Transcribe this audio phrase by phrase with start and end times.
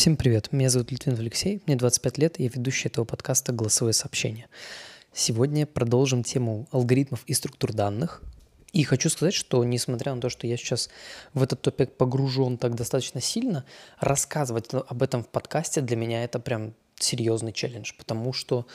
[0.00, 3.92] Всем привет, меня зовут Литвин Алексей, мне 25 лет, и я ведущий этого подкаста «Голосовые
[3.92, 4.48] сообщения».
[5.12, 8.22] Сегодня продолжим тему алгоритмов и структур данных.
[8.72, 10.88] И хочу сказать, что несмотря на то, что я сейчас
[11.34, 13.66] в этот топик погружен так достаточно сильно,
[13.98, 18.66] рассказывать об этом в подкасте для меня это прям серьезный челлендж, потому что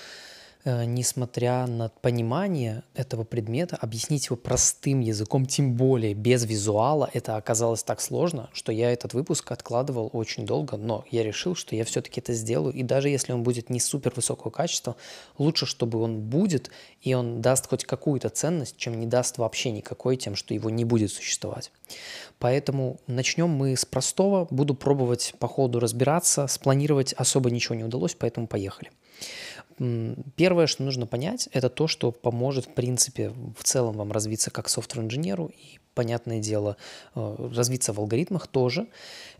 [0.65, 7.83] несмотря на понимание этого предмета, объяснить его простым языком, тем более без визуала, это оказалось
[7.83, 12.19] так сложно, что я этот выпуск откладывал очень долго, но я решил, что я все-таки
[12.19, 14.95] это сделаю, и даже если он будет не супер высокого качества,
[15.37, 20.17] лучше, чтобы он будет, и он даст хоть какую-то ценность, чем не даст вообще никакой
[20.17, 21.71] тем, что его не будет существовать.
[22.39, 28.15] Поэтому начнем мы с простого, буду пробовать по ходу разбираться, спланировать особо ничего не удалось,
[28.15, 28.89] поэтому поехали.
[29.77, 34.69] Первое, что нужно понять, это то, что поможет, в принципе, в целом вам развиться как
[34.69, 36.77] софтвер-инженеру и, понятное дело,
[37.13, 38.87] э, развиться в алгоритмах тоже.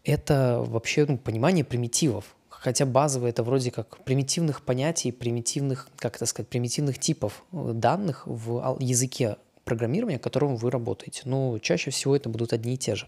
[0.03, 2.35] Это вообще ну, понимание примитивов.
[2.49, 8.23] Хотя базовое это вроде как примитивных понятий, примитивных, как это сказать, примитивных типов э, данных
[8.25, 11.22] в языке программирования, которым вы работаете.
[11.25, 13.08] Но чаще всего это будут одни и те же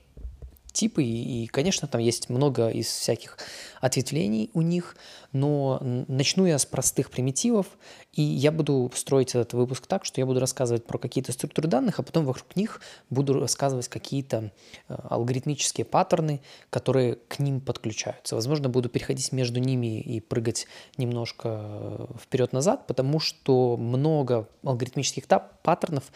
[0.77, 3.37] типы, и, и, конечно, там есть много из всяких
[3.81, 4.95] ответвлений у них,
[5.31, 7.65] но начну я с простых примитивов,
[8.13, 11.99] и я буду строить этот выпуск так, что я буду рассказывать про какие-то структуры данных,
[11.99, 14.51] а потом вокруг них буду рассказывать какие-то
[14.87, 18.35] э, алгоритмические паттерны, которые к ним подключаются.
[18.35, 20.67] Возможно, буду переходить между ними и прыгать
[20.97, 25.25] немножко э, вперед-назад, потому что много алгоритмических
[25.63, 26.11] паттернов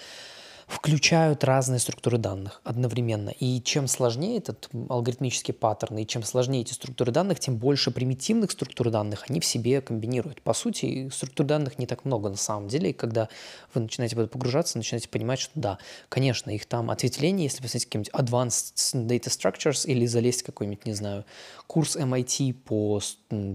[0.71, 3.29] включают разные структуры данных одновременно.
[3.29, 8.51] И чем сложнее этот алгоритмический паттерн, и чем сложнее эти структуры данных, тем больше примитивных
[8.51, 10.41] структур данных они в себе комбинируют.
[10.41, 13.27] По сути, структур данных не так много на самом деле, и когда
[13.73, 15.77] вы начинаете в это погружаться, начинаете понимать, что да,
[16.07, 20.93] конечно, их там ответвление, если посмотреть какие-нибудь advanced data structures или залезть в какой-нибудь, не
[20.93, 21.25] знаю,
[21.67, 23.01] курс MIT по,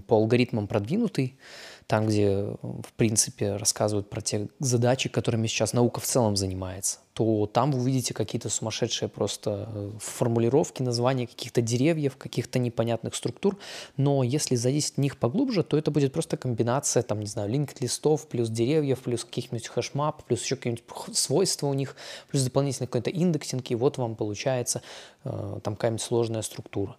[0.06, 1.38] по алгоритмам продвинутый,
[1.86, 7.46] там, где, в принципе, рассказывают про те задачи, которыми сейчас наука в целом занимается, то
[7.46, 13.56] там вы увидите какие-то сумасшедшие просто э, формулировки, названия каких-то деревьев, каких-то непонятных структур.
[13.96, 17.80] Но если залезть в них поглубже, то это будет просто комбинация, там, не знаю, linked
[17.80, 20.84] list ов, плюс деревьев, плюс каких-нибудь hash map, плюс еще какие-нибудь
[21.16, 21.94] свойства у них,
[22.28, 24.82] плюс дополнительный какой-то indexing, и вот вам получается
[25.22, 26.96] э, там какая-нибудь сложная структура.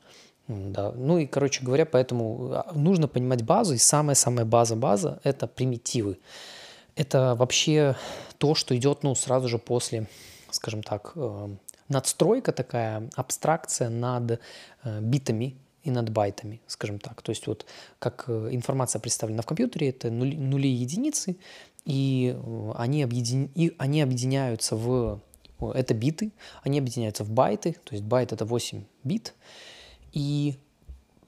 [0.48, 0.94] Да.
[0.96, 6.20] Ну и, короче говоря, поэтому а, нужно понимать базу, и самая-самая база-база– это примитивы.
[6.96, 7.96] Это вообще
[8.38, 10.08] то, что идет ну, сразу же после,
[10.50, 11.50] скажем так, э,
[11.90, 14.40] надстройка такая, абстракция над
[14.84, 17.22] э, битами и над байтами, скажем так.
[17.22, 17.66] То есть вот
[18.00, 21.38] как э, информация представлена в компьютере, это нули, нули и единицы,
[21.84, 22.38] и
[22.76, 23.52] они, объедин...
[23.54, 25.20] и они объединяются в...
[25.60, 26.32] Это биты,
[26.64, 29.34] они объединяются в байты, то есть байт– это 8 бит,
[30.18, 30.56] и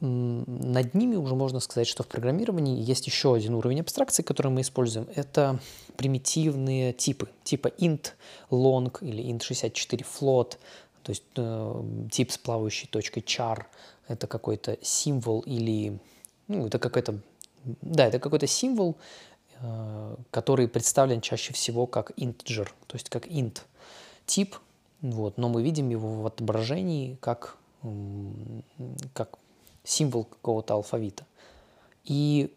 [0.01, 4.61] над ними уже можно сказать, что в программировании есть еще один уровень абстракции, который мы
[4.61, 5.07] используем.
[5.13, 5.59] Это
[5.95, 8.13] примитивные типы, типа int
[8.49, 10.57] long или int64 float,
[11.03, 13.65] то есть э, тип с плавающей точкой char,
[14.07, 15.99] это какой-то символ или,
[16.47, 17.19] ну, это какой-то,
[17.81, 18.95] да, это какой-то символ,
[19.59, 23.61] э, который представлен чаще всего как integer, то есть как int
[24.25, 24.55] тип,
[25.01, 27.59] вот, но мы видим его в отображении как
[29.13, 29.37] как
[29.83, 31.25] символ какого-то алфавита.
[32.03, 32.53] И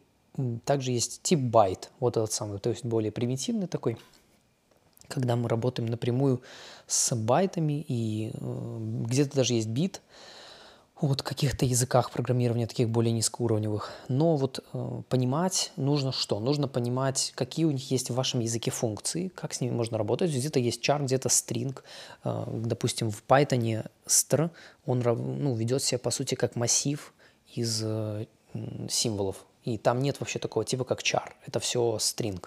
[0.64, 3.98] также есть тип байт, вот этот самый, то есть более примитивный такой,
[5.08, 6.42] когда мы работаем напрямую
[6.86, 10.00] с байтами, и э, где-то даже есть бит,
[11.06, 13.90] вот каких-то языках программирования, таких более низкоуровневых.
[14.08, 16.40] Но вот э, понимать нужно что?
[16.40, 20.30] Нужно понимать, какие у них есть в вашем языке функции, как с ними можно работать.
[20.30, 21.78] Где-то есть char, где-то string.
[22.24, 24.50] Э, допустим, в Python str,
[24.86, 27.12] он ну, ведет себя, по сути, как массив
[27.52, 28.26] из э,
[28.88, 29.44] символов.
[29.64, 31.30] И там нет вообще такого типа, как char.
[31.46, 32.42] Это все string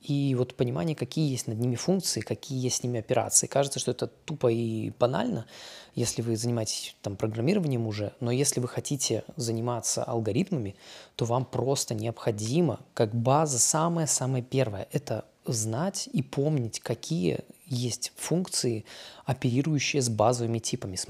[0.00, 3.46] и вот понимание, какие есть над ними функции, какие есть с ними операции.
[3.46, 5.46] Кажется, что это тупо и банально,
[5.94, 10.76] если вы занимаетесь там программированием уже, но если вы хотите заниматься алгоритмами,
[11.16, 18.84] то вам просто необходимо, как база, самое-самое первое, это знать и помнить, какие есть функции,
[19.24, 21.06] оперирующие с базовыми типами, с,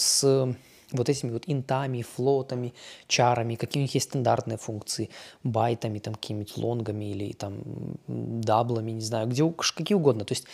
[0.00, 0.56] с
[0.92, 2.74] вот этими вот интами, флотами,
[3.06, 5.10] чарами, какие у них есть стандартные функции,
[5.42, 7.60] байтами, там, какими-нибудь лонгами или там
[8.06, 10.24] даблами, не знаю, где, какие угодно.
[10.24, 10.44] То есть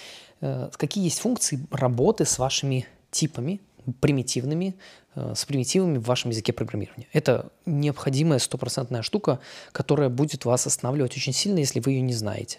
[0.40, 3.60] э, какие есть функции работы с вашими типами,
[4.00, 4.74] примитивными,
[5.14, 7.06] э, с примитивами в вашем языке программирования.
[7.12, 9.38] Это необходимая стопроцентная штука,
[9.72, 12.58] которая будет вас останавливать очень сильно, если вы ее не знаете.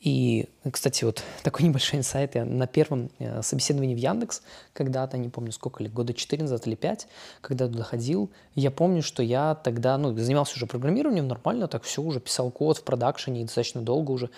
[0.00, 2.34] И, кстати, вот такой небольшой инсайт.
[2.34, 4.42] Я на первом э, собеседовании в Яндекс,
[4.72, 7.08] когда-то, не помню сколько ли, года 4 назад или 5,
[7.40, 12.02] когда туда ходил, я помню, что я тогда, ну, занимался уже программированием нормально, так все
[12.02, 14.30] уже писал код в продакшене достаточно долго уже.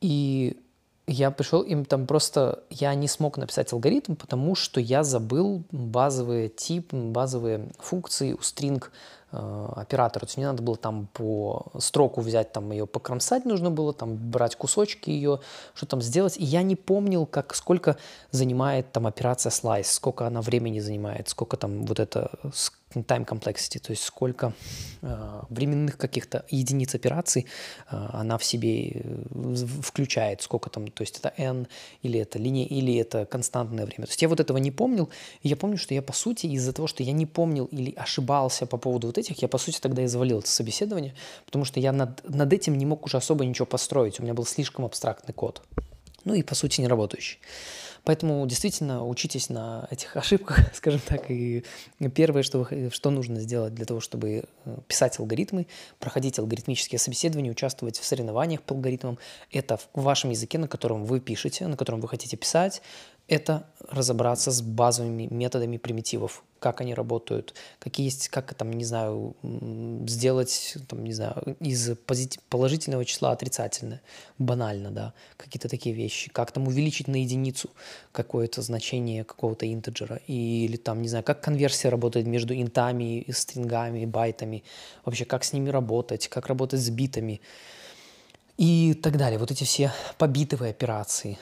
[0.00, 0.56] И
[1.06, 6.48] я пришел, им там просто, я не смог написать алгоритм, потому что я забыл базовые
[6.48, 8.84] типы, базовые функции у string
[9.32, 10.20] э, оператора.
[10.20, 14.16] То есть мне надо было там по строку взять, там ее покромсать нужно было, там
[14.16, 15.40] брать кусочки ее,
[15.74, 16.36] что там сделать.
[16.36, 17.96] И я не помнил, как, сколько
[18.30, 22.30] занимает там операция slice, сколько она времени занимает, сколько там вот это
[22.94, 24.52] time complexity, то есть сколько
[25.02, 27.46] э, временных каких-то единиц операций
[27.90, 31.66] э, она в себе э, включает, сколько там, то есть это n
[32.02, 34.06] или это линия, или это константное время.
[34.06, 35.08] То есть я вот этого не помнил,
[35.42, 38.66] и я помню, что я по сути из-за того, что я не помнил или ошибался
[38.66, 41.14] по поводу вот этих, я по сути тогда и завалил это собеседование,
[41.46, 44.46] потому что я над, над этим не мог уже особо ничего построить, у меня был
[44.46, 45.62] слишком абстрактный код,
[46.24, 47.38] ну и по сути не работающий.
[48.04, 51.30] Поэтому действительно учитесь на этих ошибках, скажем так.
[51.30, 51.64] И
[52.14, 55.66] первое, что, вы, что нужно сделать для того, чтобы э, писать алгоритмы,
[55.98, 59.18] проходить алгоритмические собеседования, участвовать в соревнованиях по алгоритмам,
[59.50, 62.82] это в вашем языке, на котором вы пишете, на котором вы хотите писать,
[63.28, 69.34] это разобраться с базовыми методами примитивов, как они работают, какие есть, как там, не знаю,
[70.06, 71.90] сделать, там, не знаю, из
[72.48, 74.00] положительного числа отрицательное,
[74.38, 77.68] банально, да, какие-то такие вещи, как там увеличить на единицу
[78.12, 84.62] какое-то значение какого-то интеджера, или там, не знаю, как конверсия работает между интами, стрингами, байтами,
[85.04, 87.40] вообще как с ними работать, как работать с битами
[88.56, 89.38] и так далее.
[89.38, 91.38] Вот эти все побитовые операции,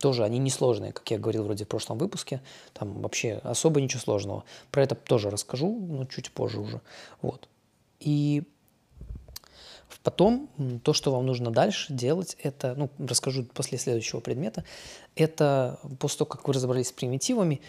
[0.00, 2.40] тоже они несложные, как я говорил вроде в прошлом выпуске,
[2.72, 4.44] там вообще особо ничего сложного.
[4.70, 6.80] Про это тоже расскажу, но чуть позже уже.
[7.20, 7.48] Вот.
[8.00, 8.42] И
[10.04, 10.48] потом
[10.84, 14.62] то, что вам нужно дальше делать, это, ну, расскажу после следующего предмета,
[15.16, 17.60] это после того, как вы разобрались с примитивами,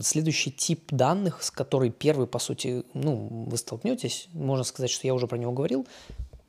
[0.00, 5.14] следующий тип данных, с которой первый, по сути, ну, вы столкнетесь, можно сказать, что я
[5.14, 5.86] уже про него говорил,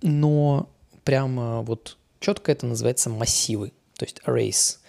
[0.02, 0.70] но
[1.04, 4.80] прямо вот четко это называется массивы то есть arrays,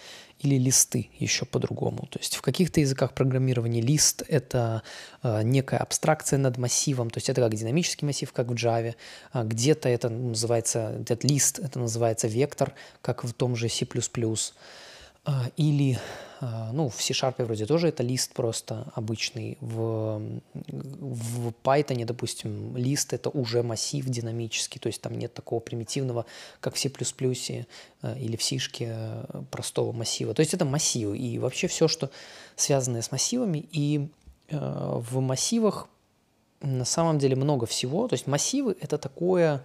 [0.40, 2.06] или листы еще по-другому.
[2.10, 4.82] То есть в каких-то языках программирования лист— это
[5.22, 8.94] э, некая абстракция над массивом, то есть это как динамический массив, как в Java.
[9.32, 12.72] А где-то это называется, этот лист, это называется вектор,
[13.02, 13.86] как в том же C++.
[15.24, 15.98] А, или,
[16.40, 19.56] а, ну, в C-Sharp вроде тоже это лист просто обычный.
[19.60, 20.20] В,
[20.52, 26.26] в Python, допустим, лист— это уже массив динамический, то есть там нет такого примитивного,
[26.60, 26.90] как в C++
[28.02, 28.58] а, или в C
[29.50, 30.34] простого массива.
[30.34, 31.16] То есть это массивы.
[31.16, 32.10] И вообще все, что
[32.56, 33.64] связано с массивами.
[33.70, 34.08] И
[34.50, 35.88] в массивах
[36.60, 38.08] на самом деле много всего.
[38.08, 39.64] То есть массивы— это такое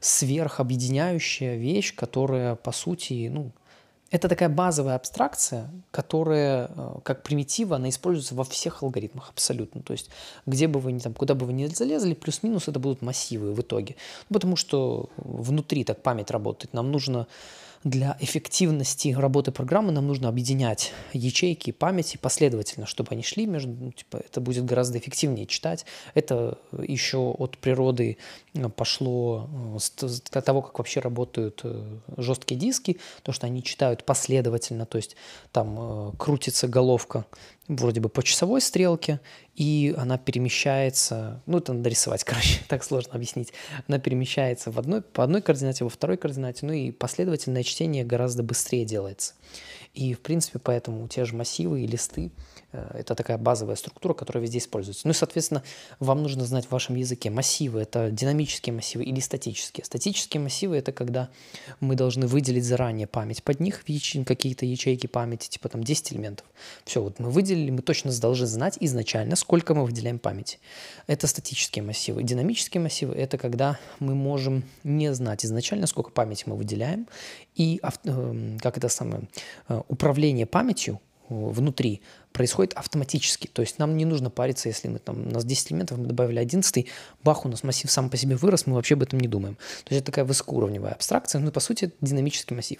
[0.00, 3.52] сверхобъединяющая вещь, которая, по сути, ну,
[4.10, 9.82] это такая базовая абстракция, которая э, как примитива, она используется во всех алгоритмах абсолютно.
[9.82, 10.10] То есть
[10.46, 13.60] где бы вы ни там, куда бы вы ни залезли, плюс-минус это будут массивы в
[13.60, 13.96] итоге.
[14.28, 16.72] Потому что внутри так память работает.
[16.72, 17.26] Нам нужно
[17.86, 23.92] для эффективности работы программы нам нужно объединять ячейки памяти последовательно, чтобы они шли между, ну,
[23.92, 25.86] типа, это будет гораздо эффективнее читать.
[26.14, 28.18] Это еще от природы
[28.54, 31.84] э, пошло э, с того, как вообще работают э,
[32.16, 35.14] жесткие диски, то, что они читают последовательно, то есть
[35.52, 37.24] там крутится головка
[37.68, 39.20] вроде бы по часовой стрелке,
[39.54, 43.52] и она перемещается, ну это надо рисовать, короче, так сложно объяснить,
[43.88, 48.42] она перемещается в одной, по одной координате, во второй координате, ну и последовательное чтение гораздо
[48.42, 49.34] быстрее делается.
[49.94, 52.30] И, в принципе, поэтому те же массивы и листы
[52.72, 55.06] это такая базовая структура, которая везде используется.
[55.06, 55.62] Ну и, соответственно,
[56.00, 57.80] вам нужно знать в вашем языке массивы.
[57.80, 59.84] Это динамические массивы или статические.
[59.84, 61.28] Статические массивы– это когда
[61.80, 63.84] мы должны выделить заранее память под них,
[64.26, 66.46] какие-то ячейки памяти, типа там 10 элементов.
[66.84, 70.58] Все, вот мы выделили, мы точно должны знать изначально, сколько мы выделяем памяти.
[71.06, 72.22] Это статические массивы.
[72.22, 77.06] Динамические массивы– это когда мы можем не знать изначально, сколько памяти мы выделяем,
[77.54, 79.28] и эм, как это самое,
[79.68, 82.02] э, управление памятью внутри
[82.36, 83.46] происходит автоматически.
[83.46, 86.38] То есть нам не нужно париться, если мы там, у нас 10 элементов, мы добавили
[86.38, 86.86] 11,
[87.24, 89.54] бах, у нас массив сам по себе вырос, мы вообще об этом не думаем.
[89.54, 92.78] То есть это такая высокоуровневая абстракция, но по сути это динамический массив.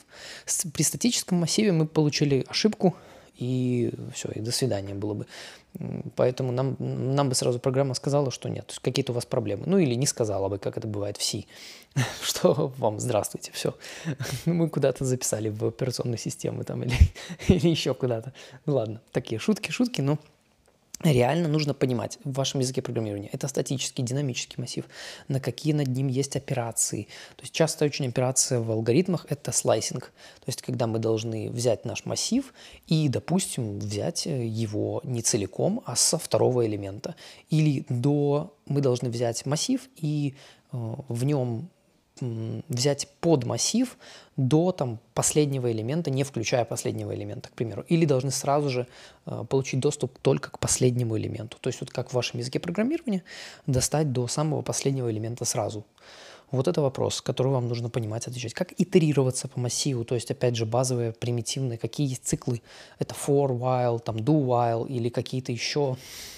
[0.75, 2.97] При статическом массиве мы получили ошибку,
[3.37, 5.27] и все, и до свидания было бы.
[6.15, 9.65] Поэтому нам, нам бы сразу программа сказала, что нет, какие-то у вас проблемы.
[9.67, 11.45] Ну или не сказала бы, как это бывает в C,
[12.23, 13.75] что вам здравствуйте, все.
[14.47, 16.95] Мы куда-то записали в операционную систему там или,
[17.49, 18.33] или еще куда-то.
[18.65, 20.19] Ну ладно, такие шутки, шутки, но
[21.03, 23.29] реально нужно понимать в вашем языке программирования.
[23.33, 24.85] Это статический, динамический массив,
[25.29, 27.09] на какие над ним есть операции.
[27.37, 30.13] То есть часто очень операция в алгоритмах– это слайсинг.
[30.41, 32.53] То есть когда мы должны взять наш массив
[32.87, 37.15] и, допустим, взять э, его не целиком, а со второго элемента.
[37.51, 40.35] Или до мы должны взять массив и
[40.73, 41.69] э, в нем
[42.21, 43.97] взять под массив
[44.37, 47.85] до там, последнего элемента, не включая последнего элемента, к примеру.
[47.89, 48.87] Или должны сразу же
[49.27, 51.59] э, получить доступ только к последнему элементу.
[51.61, 53.23] То есть вот как в вашем языке программирования
[53.67, 55.85] достать до самого последнего элемента сразу.
[56.53, 58.55] Вот это вопрос, который вам нужно понимать, отвечать.
[58.55, 62.63] Как итерироваться по массиву, то есть, опять же, базовые, примитивные, какие есть циклы.
[62.99, 65.97] Это for, while, там, do, while или какие-то еще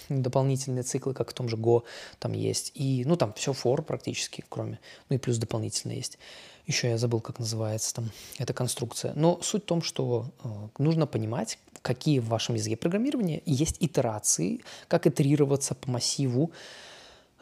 [0.09, 1.83] дополнительные циклы, как в том же Go
[2.19, 2.73] там есть.
[2.75, 4.79] И, ну, там все for практически, кроме,
[5.11, 6.19] ну и плюс дополнительные есть.
[6.67, 9.13] Еще я забыл, как называется там эта конструкция.
[9.15, 10.49] Но суть в том, что э,
[10.79, 16.51] нужно понимать, какие в вашем языке программирования есть итерации, как итерироваться по массиву,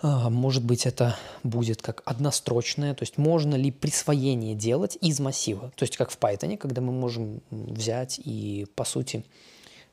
[0.02, 5.84] может быть, это будет как однострочное, то есть можно ли присвоение делать из массива, то
[5.84, 9.24] есть как в Python, когда мы можем взять и, по сути,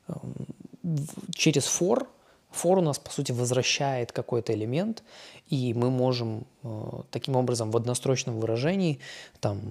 [0.07, 0.33] эм,
[1.33, 2.07] через for,
[2.51, 5.03] for у нас, по сути, возвращает какой-то элемент,
[5.49, 8.99] и мы можем э, таким образом в однострочном выражении,
[9.39, 9.61] там,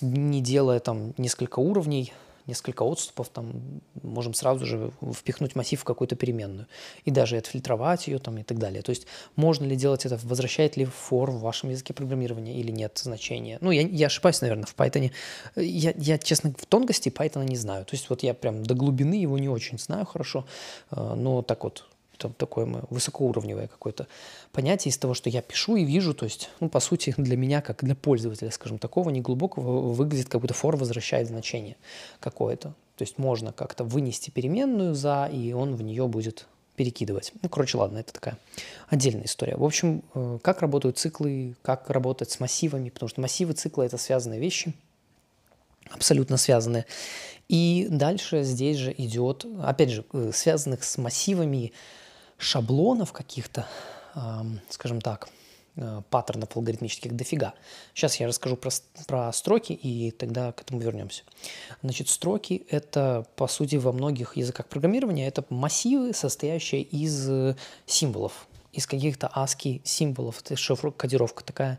[0.00, 2.12] не делая там несколько уровней,
[2.46, 6.66] несколько отступов, там можем сразу же впихнуть массив в какую-то переменную
[7.04, 8.82] и даже отфильтровать ее там и так далее.
[8.82, 9.06] То есть
[9.36, 13.58] можно ли делать это, возвращает ли for в вашем языке программирования или нет значения.
[13.60, 15.10] Ну, я, я ошибаюсь, наверное, в Python.
[15.56, 17.84] Я, я, честно, в тонкости Python не знаю.
[17.84, 20.46] То есть вот я прям до глубины его не очень знаю хорошо,
[20.90, 21.84] э, но так вот
[22.22, 24.06] там такое высокоуровневое какое-то
[24.52, 27.60] понятие из того, что я пишу и вижу, то есть, ну, по сути, для меня,
[27.60, 31.76] как для пользователя, скажем, такого неглубокого выглядит, как будто for возвращает значение
[32.20, 32.74] какое-то.
[32.96, 37.32] То есть можно как-то вынести переменную за, и он в нее будет перекидывать.
[37.42, 38.38] Ну, короче, ладно, это такая
[38.88, 39.56] отдельная история.
[39.56, 43.98] В общем, э, как работают циклы, как работать с массивами, потому что массивы цикла– это
[43.98, 44.72] связанные вещи,
[45.90, 46.86] абсолютно связанные.
[47.48, 51.72] И дальше здесь же идет, опять же, э, связанных с массивами
[52.42, 53.66] шаблонов каких-то,
[54.68, 55.28] скажем так,
[55.76, 57.54] э, паттернов алгоритмических дофига.
[57.94, 58.70] Сейчас я расскажу про,
[59.06, 61.22] про строки, и тогда к этому вернемся.
[61.82, 67.56] Значит, строки— это, по сути, во многих языках программирования это массивы, состоящие из э,
[67.86, 70.40] символов, из каких-то ASCII символов.
[70.40, 71.78] Это шифр, кодировка такая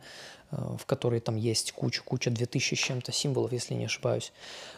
[0.54, 4.32] Э, в которой там есть куча-куча, 2000 с чем-то символов, если не ошибаюсь.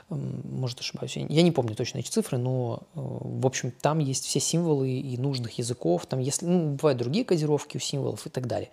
[0.10, 1.18] Может, ошибаюсь.
[1.18, 5.18] Я не помню точно эти цифры, но, э, в общем, там есть все символы и
[5.18, 6.06] нужных языков.
[6.06, 8.70] Там если, ну, бывают другие кодировки у символов и так далее.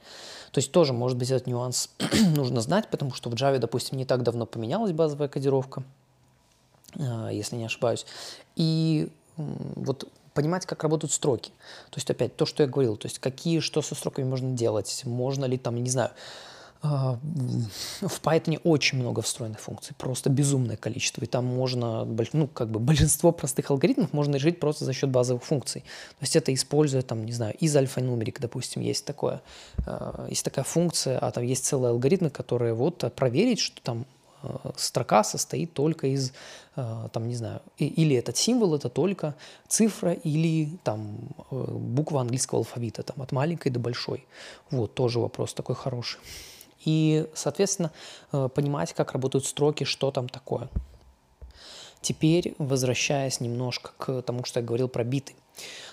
[0.53, 1.91] То есть тоже, может быть, этот нюанс
[2.37, 5.83] нужно знать, потому что в Java, допустим, не так давно поменялась базовая кодировка,
[6.97, 8.07] э, если не ошибаюсь.
[8.55, 11.51] И вот понимать, как работают строки.
[11.91, 15.03] То есть, опять, то, что я говорил, то есть, какие, что со строками можно делать,
[15.05, 16.11] можно ли там, не знаю,
[16.85, 17.17] а,
[18.01, 21.23] в Python очень много встроенных функций, просто безумное количество.
[21.23, 25.45] И там можно, ну, как бы большинство простых алгоритмов можно решить просто за счет базовых
[25.45, 25.83] функций.
[25.83, 29.43] То есть это используя, там, не знаю, из альфа-нумерик, допустим, есть такое,
[29.87, 34.05] а, есть такая функция, а там есть целые алгоритмы, которые вот проверить, что там а,
[34.77, 36.33] строка состоит только из,
[36.75, 39.35] там, не знаю, или этот символ, это только
[39.69, 41.19] цифра, или там
[41.51, 44.27] буква английского алфавита, там, от маленькой до большой.
[44.71, 46.19] Вот, тоже вопрос такой хороший
[46.85, 47.93] и, соответственно,
[48.33, 50.69] э, понимать, как работают строки, что там такое.
[52.01, 55.35] Теперь, возвращаясь немножко к тому, что я говорил про биты.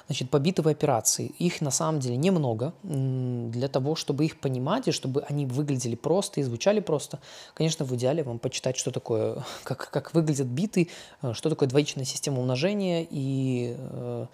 [0.08, 2.74] Значит, по битовой операции, их на самом деле немного.
[2.84, 7.20] Для того, чтобы их понимать и чтобы они выглядели просто и звучали просто,
[7.54, 10.90] конечно, в идеале вам почитать, что такое, как, как выглядят биты,
[11.22, 14.26] э, что такое двоичная система умножения и э,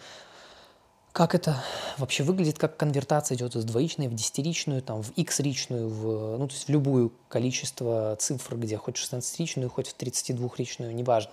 [1.12, 1.63] как это
[1.98, 6.53] вообще выглядит, как конвертация идет из двоичной в десятиричную, там, в x-ричную, в, ну, то
[6.53, 11.32] есть в любую количество цифр, где хоть 16-ричную, хоть в 32-ричную, неважно.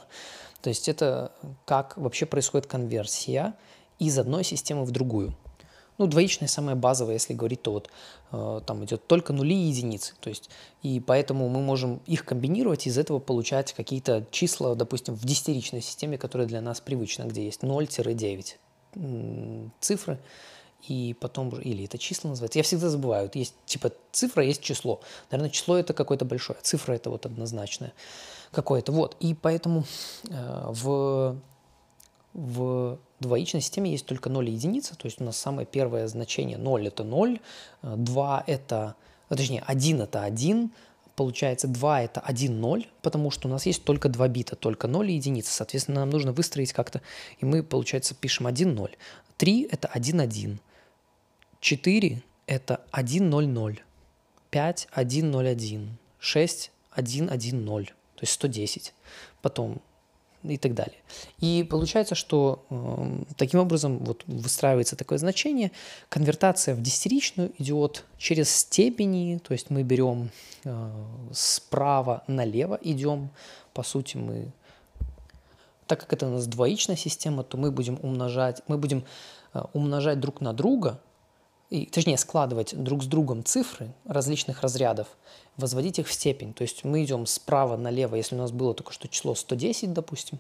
[0.63, 1.33] То есть это
[1.65, 3.55] как вообще происходит конверсия
[3.99, 5.35] из одной системы в другую.
[5.99, 7.91] Ну, двоичная самая базовая, если говорить, то вот
[8.33, 10.15] э, там идет только нули и единицы.
[10.21, 10.49] То есть,
[10.83, 16.17] и поэтому мы можем их комбинировать, из этого получать какие-то числа, допустим, в десятиричной системе,
[16.17, 18.57] которая для нас привычна, где есть 0-9
[19.81, 20.19] цифры,
[20.89, 25.01] и потом, или это числа называется, я всегда забываю, есть типа цифра, есть число.
[25.31, 27.93] Наверное, число это какое-то большое, цифра это вот однозначное
[28.51, 28.93] какое-то.
[28.93, 29.85] Вот, и поэтому
[30.29, 31.37] э, в,
[32.35, 36.59] в двоичной системе есть только 0 и единица, то есть у нас самое первое значение
[36.59, 37.41] 0 это 0,
[37.83, 38.95] 2 это,
[39.29, 40.71] точнее 1 это 1,
[41.15, 45.11] получается 2 это 1, 0, потому что у нас есть только 2 бита, только 0
[45.11, 45.53] и единица.
[45.53, 47.03] Соответственно, нам нужно выстроить как-то,
[47.39, 48.97] и мы, получается, пишем 1, 0.
[49.37, 50.61] 3 это 1, 1.
[51.61, 53.83] 4 это 1, 0, 0.
[54.51, 55.99] 5, 1, 0, 1.
[56.19, 57.87] 6, 1, 1, 0.
[57.87, 58.95] То есть 110.
[59.43, 59.81] Потом
[60.43, 60.99] и так далее.
[61.39, 65.71] И получается, что э, таким образом вот выстраивается такое значение.
[66.09, 70.31] Конвертация в десятиричную идет через степени, то есть мы берем
[70.65, 70.91] э,
[71.33, 73.31] справа налево, идем,
[73.73, 74.53] по сути мы,
[75.87, 79.05] так как это у нас двоичная система, то мы будем умножать, мы будем
[79.55, 81.01] э, умножать друг на друга,
[81.91, 85.09] точнее складывать друг с другом цифры различных разрядов,
[85.57, 86.53] возводить их в степень.
[86.53, 90.39] То есть мы идем справа налево, если у нас было только что число 110, допустим,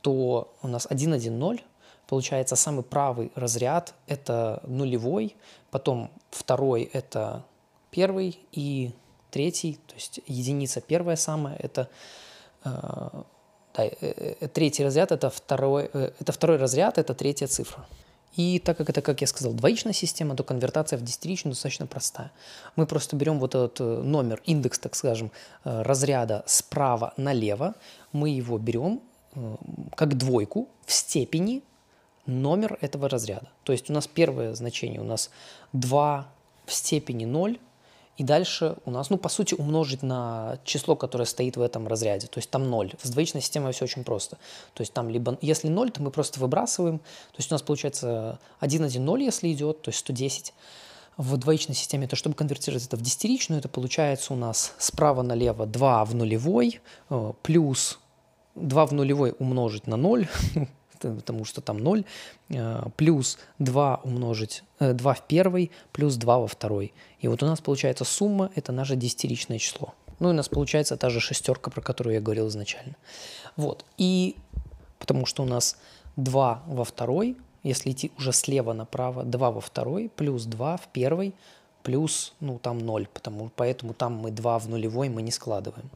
[0.00, 1.62] то у нас 1, 1, 0,
[2.06, 5.36] получается самый правый разряд– это нулевой,
[5.70, 7.44] потом второй– это
[7.90, 8.92] первый и
[9.30, 11.88] третий, то есть единица первая самая– это
[12.64, 12.70] э,
[13.74, 17.86] да, э, э, третий разряд– это второй, это второй разряд, это третья цифра.
[18.36, 22.30] И так как это, как я сказал, двоичная система, то конвертация в десятиричную достаточно простая.
[22.76, 25.32] Мы просто берем вот этот э, номер, индекс, так скажем,
[25.64, 27.74] э, разряда справа налево,
[28.12, 29.00] мы его берем
[29.34, 29.56] э,
[29.96, 31.62] как двойку в степени
[32.26, 33.48] номер этого разряда.
[33.64, 35.30] То есть у нас первое значение у нас
[35.72, 36.28] 2
[36.66, 37.58] в степени 0,
[38.20, 42.26] и дальше у нас, ну, по сути, умножить на число, которое стоит в этом разряде.
[42.26, 42.92] То есть там 0.
[43.02, 44.36] С двоичной системой все очень просто.
[44.74, 46.98] То есть там либо, если 0, то мы просто выбрасываем.
[46.98, 50.52] То есть у нас получается 1, 1, 0, если идет, то есть 110
[51.16, 55.64] в двоичной системе, то чтобы конвертировать это в десятиричную, это получается у нас справа налево
[55.64, 58.00] 2 в нулевой э, плюс
[58.54, 60.28] 2 в нулевой умножить на 0,
[61.00, 62.04] потому что там 0,
[62.48, 66.92] э, плюс 2 умножить, 2 э, в первой, плюс 2 во второй.
[67.20, 69.94] И вот у нас получается сумма– это наше десятиричное число.
[70.18, 72.94] Ну и у нас получается та же шестерка, про которую я говорил изначально.
[73.56, 73.84] Вот.
[73.98, 74.36] И
[74.98, 75.76] потому что у нас
[76.16, 81.34] 2 во второй, если идти уже слева направо, 2 во второй, плюс 2 в первой,
[81.82, 85.90] плюс, ну, там 0, потому, поэтому там мы 2 в нулевой мы не складываем.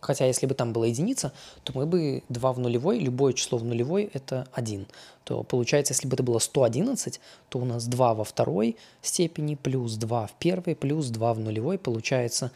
[0.00, 1.32] Хотя если бы там была единица,
[1.64, 4.86] то мы бы 2 в нулевой, любое число в нулевой– это 1.
[5.24, 9.94] То получается, если бы это было 111, то у нас 2 во второй степени плюс
[9.94, 12.50] 2 в первой плюс 2 в нулевой получается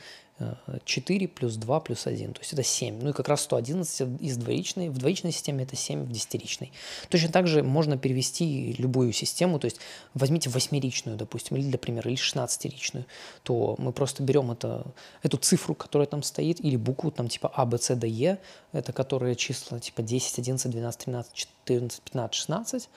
[0.84, 3.00] 4 плюс 2 плюс 1, то есть это 7.
[3.00, 6.72] Ну и как раз 111 из двоичной, в двоичной системе это 7 в десятиричной.
[7.08, 9.78] Точно так же можно перевести любую систему, то есть
[10.12, 13.04] возьмите восьмеричную, допустим, или, для примера, или 16-ричную,
[13.44, 14.84] то мы просто берем это,
[15.22, 18.38] эту цифру, которая там стоит, или букву там типа А, Б, С, Д, Е,
[18.72, 22.88] это которые числа типа 10, 11, 12, 13, 14, 15, 16,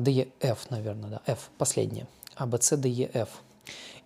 [0.00, 3.28] Д, Е, Ф, наверное, да, F, последнее, А, Б, С, Д, Е, Ф.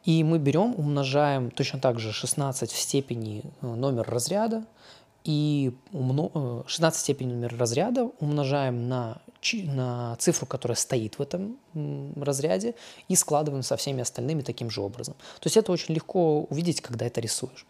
[0.05, 4.64] И мы берем, умножаем точно так же 16 в степени э, номер разряда,
[5.24, 11.56] и 16 э, степени номер разряда умножаем на, на цифру, которая стоит в этом
[12.14, 12.74] разряде,
[13.08, 15.14] и складываем со всеми остальными таким же образом.
[15.40, 17.64] То есть это очень легко увидеть, когда это рисуешь.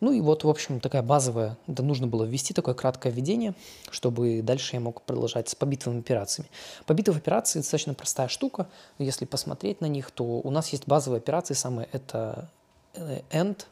[0.00, 3.54] Ну и вот, в общем, такая базовая, это нужно было ввести такое краткое введение,
[3.90, 6.48] чтобы дальше я мог продолжать с побитовыми операциями.
[6.86, 8.68] Побитовые операции достаточно простая штука.
[8.98, 12.48] Если посмотреть на них, то у нас есть базовые операции, самые это
[12.94, 13.64] э, AND,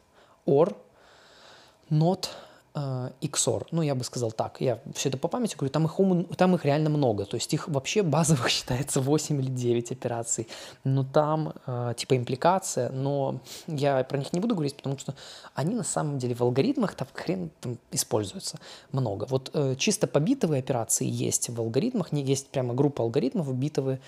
[0.45, 0.75] OR,
[1.91, 2.29] NOT,
[2.79, 3.67] э, XOR.
[3.71, 4.61] Ну, я бы сказал так.
[4.61, 7.25] Я все это по памяти говорю, там их, там их реально много.
[7.25, 10.49] То есть их вообще базовых считается 8 или 9 операций.
[10.85, 15.15] Но там э, типа импликация, но я про них не буду говорить, потому что
[15.55, 18.59] они на самом деле в алгоритмах там хрен там используются
[18.93, 19.27] много.
[19.29, 24.01] Вот э, чисто побитовые операции есть в алгоритмах, не есть прямо группа алгоритмов битовые,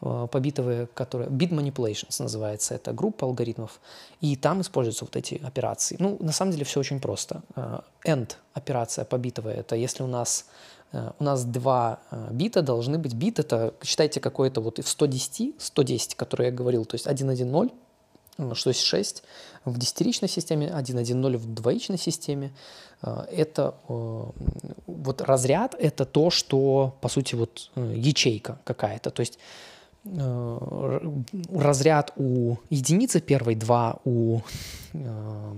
[0.00, 1.28] побитовые, которые...
[1.28, 3.80] Bit Manipulations называется, это группа алгоритмов,
[4.20, 5.96] и там используются вот эти операции.
[5.98, 7.42] Ну, на самом деле все очень просто.
[7.56, 10.46] Э, end операция побитовая, это если у нас
[10.92, 11.98] э, у нас два
[12.30, 16.94] бита должны быть бит, это считайте какой-то вот в 110, 110, который я говорил, то
[16.94, 17.72] есть 110,
[18.54, 19.24] что есть 6
[19.64, 22.52] в десятиричной системе, 1.1.0 в двоичной системе.
[23.02, 23.74] Это
[24.86, 29.10] вот разряд, это то, что, по сути, вот ячейка какая-то.
[29.10, 29.77] То есть Э,
[31.52, 34.40] разряд у единицы первой, два у,
[34.92, 35.54] э,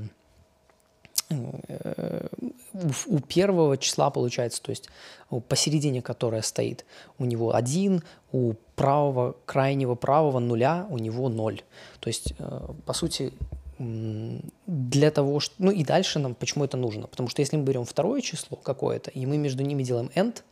[3.06, 4.88] у первого числа получается, то есть
[5.48, 6.84] посередине которая стоит,
[7.18, 11.62] у него один, у правого, крайнего правого нуля у него ноль.
[12.00, 13.32] То есть, э, по сути,
[13.78, 15.54] для того, что...
[15.58, 17.06] Ну и дальше нам почему это нужно?
[17.06, 20.42] Потому что если мы берем второе число какое-то, и мы между ними делаем end,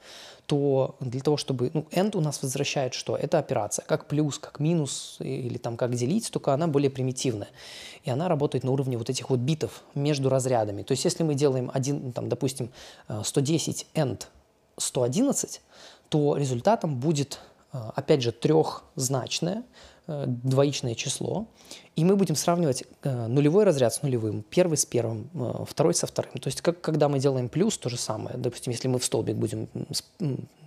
[0.49, 1.71] то для того, чтобы...
[1.75, 3.17] Ну, end у нас возвращает что?
[3.17, 3.85] Это операция.
[3.85, 7.49] Как плюс, как минус или там как делить, только она более примитивная.
[8.05, 10.83] И она работает на уровне вот этих вот битов между разрядами.
[10.85, 12.71] То есть если мы делаем один, там, допустим,
[13.23, 14.23] 110 э, end
[14.79, 15.61] 111,
[16.09, 17.41] то результатом будет,
[17.75, 19.65] э, опять же, трехзначное
[20.09, 21.47] двоичное число,
[21.95, 26.07] и мы будем сравнивать э, нулевой разряд с нулевым, первый с первым, э, второй со
[26.07, 26.33] вторым.
[26.41, 28.39] То есть как, когда мы делаем плюс, то же самое.
[28.39, 29.69] Допустим, если мы в столбик будем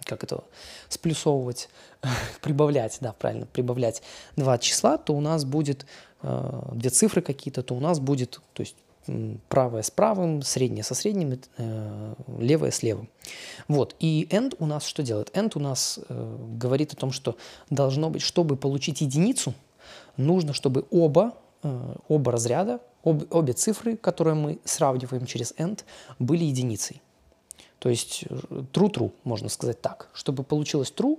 [0.03, 0.43] как это,
[0.89, 1.69] сплюсовывать,
[2.41, 4.03] прибавлять, да, правильно, прибавлять
[4.35, 5.85] два числа, то у нас будет
[6.21, 8.75] две цифры какие-то, то у нас будет, то есть
[9.49, 13.09] правое с правым, среднее со средним, э, левое с левым.
[13.67, 13.95] Вот.
[13.99, 15.35] И end у нас что делает?
[15.35, 17.35] End у нас э, говорит о том, что
[17.69, 19.53] должно быть, чтобы получить единицу,
[20.17, 21.33] нужно, чтобы оба,
[21.63, 25.83] э, оба разряда, об, обе цифры, которые мы сравниваем через end,
[26.19, 27.01] были единицей.
[27.79, 28.25] То есть
[28.73, 30.09] true-true, можно сказать так.
[30.13, 31.17] Чтобы получилось true,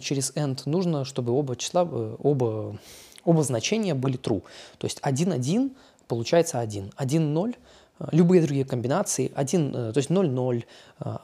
[0.00, 2.78] через end нужно, чтобы оба числа, оба,
[3.24, 4.42] оба значения были true.
[4.78, 5.70] То есть 1-1
[6.08, 6.92] получается 1.
[6.96, 7.56] 1-0,
[8.00, 10.64] э, любые другие комбинации, 1, э, то есть 0-0,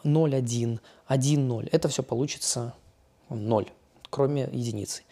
[0.04, 2.74] 0-1, 1-0, это все получится
[3.30, 3.66] 0,
[4.10, 5.02] кроме единицы.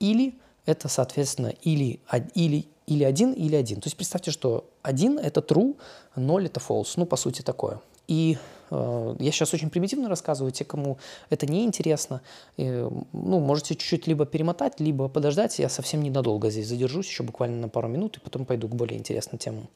[0.00, 0.34] Или
[0.66, 2.00] это, соответственно, или,
[2.34, 3.80] или, или 1, или 1.
[3.80, 5.76] То есть представьте, что 1– это true,
[6.16, 6.94] 0– это false.
[6.96, 7.80] Ну, по сути, такое.
[8.08, 8.38] И
[8.70, 12.22] я сейчас очень примитивно рассказываю, те, кому это не интересно,
[12.56, 15.58] э, ну, можете чуть-чуть либо перемотать, либо подождать.
[15.58, 18.98] Я совсем ненадолго здесь задержусь, еще буквально на пару минут, и потом пойду к более
[18.98, 19.68] интересным темам,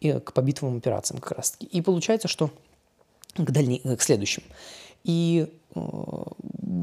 [0.00, 1.66] и к побитовым операциям как раз-таки.
[1.66, 2.50] И получается, что
[3.36, 4.42] к, дальней, к следующим.
[5.04, 5.80] И э,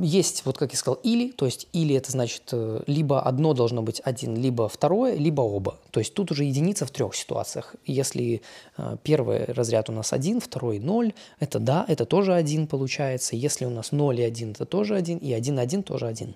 [0.02, 3.82] есть, вот как я сказал, или, то есть или это значит э, либо одно должно
[3.82, 5.78] быть один, либо второе, либо оба.
[5.92, 7.76] То есть тут уже единица в трех ситуациях.
[7.86, 8.42] Если
[8.78, 13.36] э, первый разряд у нас один, второй ноль, это да, это тоже один получается.
[13.36, 16.36] Если у нас 0 и 1, это тоже один, и 1, 1 тоже один.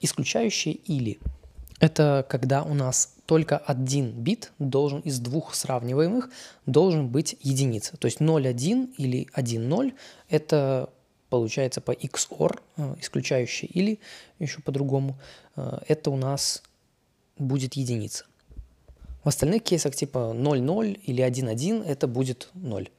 [0.00, 1.18] Исключающие или.
[1.80, 6.28] Это когда у нас только один бит должен из двух сравниваемых
[6.66, 7.96] должен быть единица.
[7.96, 9.92] То есть 0,1 или 1,0–
[10.28, 10.90] это
[11.30, 13.98] получается по XOR, э, исключающий или
[14.38, 15.18] еще по-другому,
[15.56, 16.62] э, это у нас
[17.38, 18.26] будет единица.
[19.24, 22.90] В остальных кейсах типа 0,0 или 1,1 это будет 0.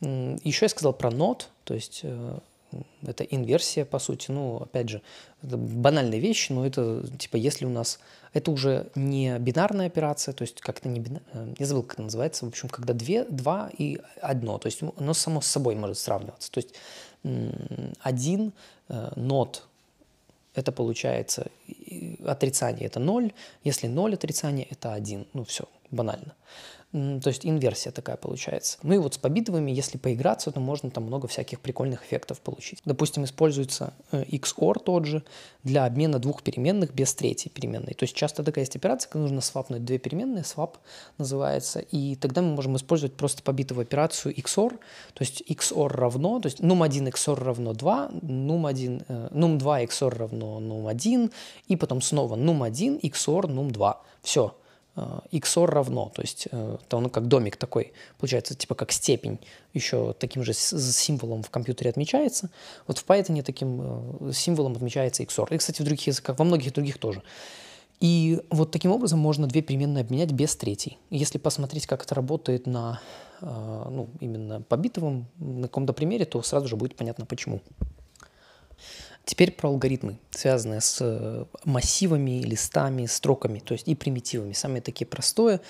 [0.00, 2.38] Еще я сказал про not, то есть э,
[3.02, 4.30] это инверсия, по сути.
[4.30, 5.02] Ну, опять же,
[5.42, 7.98] это банальная вещь, но это, типа, если у нас...
[8.32, 11.54] Это уже не бинарная операция, то есть как-то не бинарная...
[11.58, 12.44] Я забыл, как это называется.
[12.44, 14.58] В общем, когда две, два и одно.
[14.58, 16.50] То есть оно само с собой может сравниваться.
[16.50, 16.74] То есть
[18.02, 18.52] один
[18.88, 19.66] э, нот
[20.54, 21.46] это получается
[22.24, 23.32] отрицание это 0,
[23.64, 25.26] если 0 отрицание это 1.
[25.32, 26.34] Ну все, банально.
[26.92, 28.78] То есть инверсия такая получается.
[28.82, 32.80] Ну и вот с побитовыми, если поиграться, то можно там много всяких прикольных эффектов получить.
[32.84, 35.22] Допустим, используется э, XOR тот же
[35.62, 37.94] для обмена двух переменных без третьей переменной.
[37.94, 40.78] То есть часто такая есть операция, когда нужно свапнуть две переменные, swap
[41.16, 46.46] называется, и тогда мы можем использовать просто побитовую операцию XOR, то есть XOR равно, то
[46.46, 51.32] есть num1 XOR равно 2, num1, э, num2 XOR равно num1,
[51.68, 53.96] и потом снова num1 XOR num2.
[54.22, 54.54] Все,
[55.32, 59.38] XOR э, равно, то есть э, то оно как домик такой, получается, типа как степень,
[59.74, 62.50] еще таким же символом в компьютере отмечается.
[62.86, 65.54] Вот в Python таким э, символом отмечается XOR.
[65.54, 67.22] И, кстати, в других языках, во многих других тоже.
[68.00, 70.96] И вот таким образом можно две переменные обменять без третьей.
[71.10, 72.98] Если посмотреть, как это работает на,
[73.42, 77.60] ну, именно по битовым, на каком-то примере, то сразу же будет понятно, почему.
[79.30, 84.54] Теперь про алгоритмы, связанные с э, массивами, листами, строками, то есть и примитивами.
[84.54, 85.60] Самые такие простое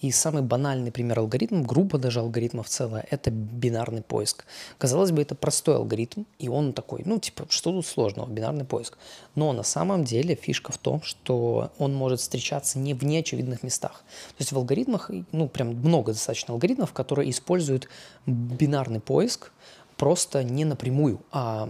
[0.00, 4.44] и самый банальный пример алгоритма, группа даже алгоритмов целая, это бинарный поиск.
[4.78, 8.96] Казалось бы, это простой алгоритм, и он такой, ну, типа, что тут сложного, бинарный поиск.
[9.34, 14.04] Но на самом деле фишка в том, что он может встречаться не в неочевидных местах.
[14.28, 17.88] То есть в алгоритмах, ну, прям много достаточно алгоритмов, которые используют
[18.26, 19.50] бинарный поиск,
[19.98, 21.68] просто не напрямую, а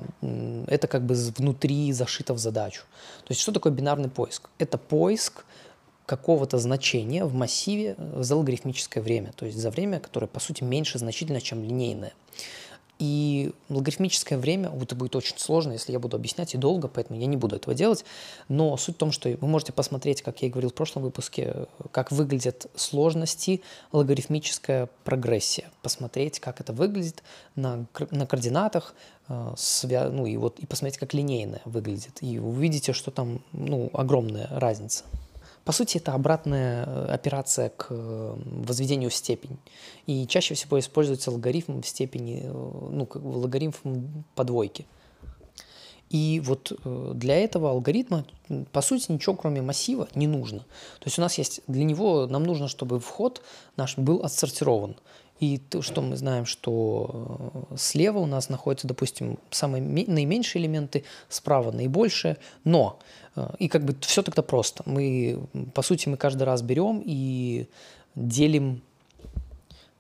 [0.69, 2.83] это как бы внутри зашито в задачу.
[3.25, 4.51] То есть что такое бинарный поиск?
[4.59, 5.45] Это поиск
[6.07, 10.65] какого-то значения в массиве э, за логарифмическое время, то есть за время, которое, по сути,
[10.65, 12.13] меньше значительно, чем линейное.
[12.99, 17.27] И логарифмическое время, это будет очень сложно, если я буду объяснять и долго, поэтому я
[17.27, 18.05] не буду этого делать.
[18.49, 21.67] Но суть в том, что вы можете посмотреть, как я и говорил в прошлом выпуске,
[21.93, 25.71] как выглядят сложности логарифмическая прогрессия.
[25.83, 27.23] Посмотреть, как это выглядит
[27.55, 28.95] на, на координатах,
[29.29, 29.55] э,
[30.11, 32.19] ну и вот и посмотреть, как линейная выглядит.
[32.21, 35.05] И увидите, что там ну, огромная разница.
[35.69, 39.59] По сути, это обратная э, операция к э, возведению в степень.
[40.07, 44.87] И чаще всего используется алгоритм в степени, э, ну, как логарифм по двойке.
[46.09, 46.73] И вот
[47.13, 48.25] для этого алгоритма,
[48.73, 50.61] по сути, ничего кроме массива не нужно.
[50.61, 53.43] То есть у нас есть, для него нам нужно, чтобы вход
[53.77, 54.97] наш был отсортирован.
[55.41, 61.71] И то, что мы знаем, что слева у нас находятся, допустим, самые наименьшие элементы, справа
[61.71, 62.99] наибольшие, но
[63.39, 64.83] Э, и как бы все тогда просто.
[64.87, 65.41] Мы,
[65.75, 67.69] по сути, мы каждый раз берем и
[68.15, 68.83] делим,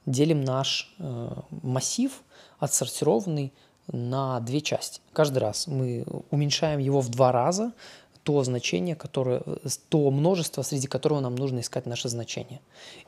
[0.07, 1.31] делим наш э,
[1.63, 2.23] массив
[2.59, 3.53] отсортированный
[3.87, 5.01] на две части.
[5.13, 7.73] Каждый раз мы уменьшаем его в два раза,
[8.29, 9.43] то значение, которое,
[9.89, 12.61] то множество, среди которого нам нужно искать наше значение.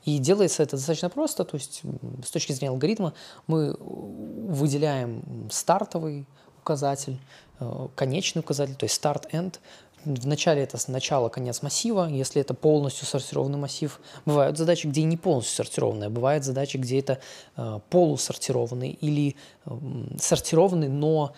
[0.06, 1.82] И делается это достаточно просто, то есть
[2.24, 3.12] с точки зрения алгоритма
[3.46, 6.24] мы выделяем стартовый
[6.62, 7.18] указатель,
[7.60, 9.58] э, конечный указатель, то есть start-end,
[10.04, 12.08] Вначале это начало, конец массива.
[12.08, 17.18] Если это полностью сортированный массив, бывают задачи, где не полностью сортированные, бывают задачи, где это
[17.58, 19.70] э, полусортированный или э,
[20.18, 21.34] сортированный, но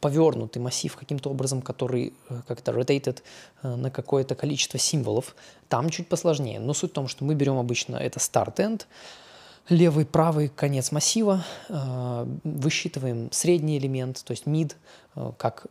[0.00, 3.22] повернутый массив каким-то образом, который э, как-то rotated
[3.62, 5.36] э, на какое-то количество символов.
[5.68, 6.58] Там чуть посложнее.
[6.58, 8.86] Но суть в том, что мы берем обычно это start-end,
[9.68, 14.74] левый, правый конец массива, э, высчитываем средний элемент, то есть mid,
[15.36, 15.66] как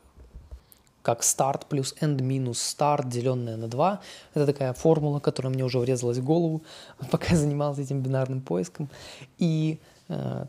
[1.01, 4.01] как старт плюс end минус старт, деленное на 2.
[4.33, 6.63] Это такая формула, которая мне уже врезалась в голову,
[7.11, 8.89] пока я занимался этим бинарным поиском.
[9.37, 9.79] И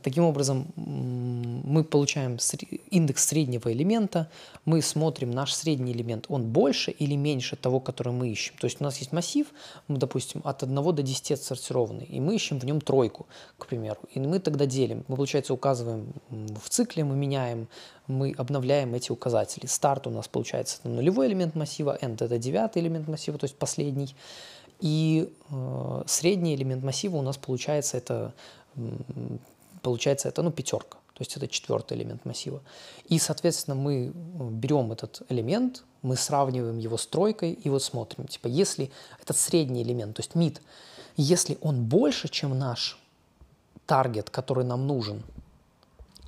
[0.03, 2.39] таким образом, мы получаем
[2.91, 4.29] индекс среднего элемента,
[4.65, 8.55] мы смотрим наш средний элемент, он больше или меньше того, который мы ищем.
[8.61, 9.47] То есть у нас есть массив,
[9.89, 13.27] допустим, от 1 до 10 отсортированный, и мы ищем в нем тройку,
[13.59, 13.99] к примеру.
[14.15, 15.05] И мы тогда делим.
[15.09, 17.69] Мы, получается, указываем в цикле, мы меняем,
[18.07, 19.67] мы обновляем эти указатели.
[19.67, 23.57] Старт у нас, получается, это нулевой элемент массива, end– это девятый элемент массива, то есть
[23.57, 24.15] последний.
[24.81, 28.33] И э, средний элемент массива у нас получается это
[29.83, 30.99] получается это, ну, пятерка.
[31.15, 32.63] То есть это четвертый элемент массива.
[33.07, 34.11] И, соответственно, мы э,
[34.51, 38.29] берем этот элемент, мы сравниваем его с тройкой и вот смотрим.
[38.29, 40.61] Типа, если этот средний элемент, то есть mid,
[41.17, 42.99] если он больше, чем наш
[43.87, 45.25] таргет, который нам нужен,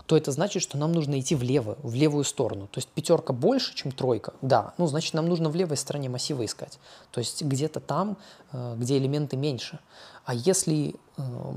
[0.06, 2.66] то это значит, что нам нужно идти влево, в левую сторону.
[2.66, 4.32] То есть пятерка больше, чем тройка.
[4.42, 6.80] Да, ну значит нам нужно в левой стороне массива искать.
[7.12, 8.16] То есть где-то там,
[8.50, 9.78] э, где элементы меньше.
[10.24, 11.52] А если, э,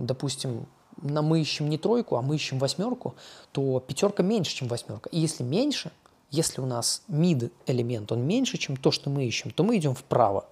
[0.97, 3.15] допустим, мы ищем не тройку, а мы ищем восьмерку,
[3.51, 5.10] то пятерка меньше, чем восьмерка.
[5.10, 5.91] И если меньше,
[6.32, 9.93] если у нас mid элемент, он меньше, чем то, что мы ищем, то мы идем
[9.93, 10.45] вправо.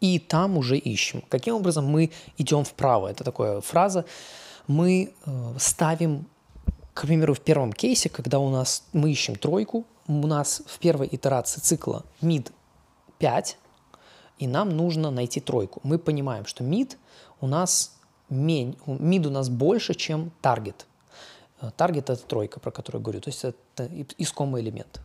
[0.00, 1.22] И там уже ищем.
[1.28, 3.08] Каким образом мы идем вправо?
[3.08, 4.04] Это такая фраза.
[4.66, 6.26] Мы э, ставим,
[6.92, 11.08] к примеру, в первом кейсе, когда у нас мы ищем тройку, у нас в первой
[11.10, 12.52] итерации цикла mid
[13.18, 13.58] 5,
[14.38, 15.80] и нам нужно найти тройку.
[15.82, 16.96] Мы понимаем, что mid
[17.40, 17.95] у нас
[18.28, 20.86] мид у нас больше, чем таргет.
[21.60, 25.00] Э, таргет– это тройка, про которую я говорю, то есть это искомый элемент.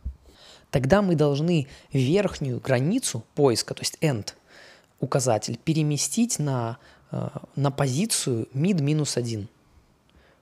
[0.70, 4.34] Тогда мы должны верхнюю границу поиска, то есть end,
[5.00, 6.78] указатель, переместить на,
[7.10, 9.48] э, на позицию mid минус 1.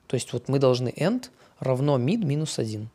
[0.06, 2.88] То есть вот мы должны end равно mid минус 1.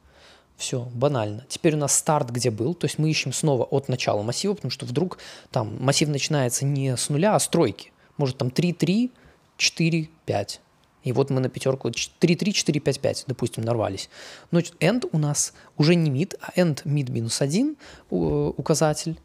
[0.58, 1.46] Все, банально.
[1.50, 4.72] Теперь у нас старт где был, то есть мы ищем снова от начала массива, потому
[4.72, 5.18] что вдруг
[5.52, 7.92] там массив начинается не с нуля, а с тройки.
[8.16, 9.12] Может там 3, 3,
[9.58, 10.62] 4, 5.
[11.04, 14.10] И вот мы на пятерку 3, 3, 4, 5, 5, допустим, нарвались.
[14.52, 17.78] Но end у нас уже не mid, а end mid минус 1
[18.10, 19.20] указатель,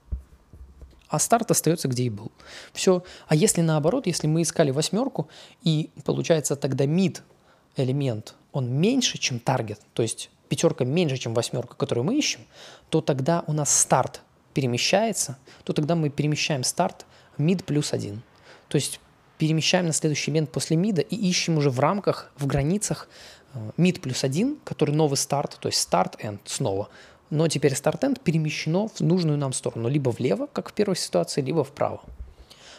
[1.09, 2.31] а старт остается где и был.
[2.73, 3.03] Все.
[3.27, 5.29] А если наоборот, если мы искали восьмерку,
[5.63, 7.21] и получается тогда mid
[7.77, 12.41] элемент, он меньше, чем таргет, то есть пятерка меньше, чем восьмерка, которую мы ищем,
[12.91, 14.21] то тогда у нас старт
[14.53, 17.07] перемещается, то тогда мы перемещаем старт
[17.39, 18.21] mid плюс 1.
[18.69, 19.01] То есть
[19.41, 23.09] перемещаем на следующий элемент после мида и ищем уже в рамках, в границах
[23.79, 26.91] мид э, плюс один, который новый старт, то есть старт-энд снова.
[27.31, 31.65] Но теперь старт-энд перемещено в нужную нам сторону, либо влево, как в первой ситуации, либо
[31.65, 32.03] вправо.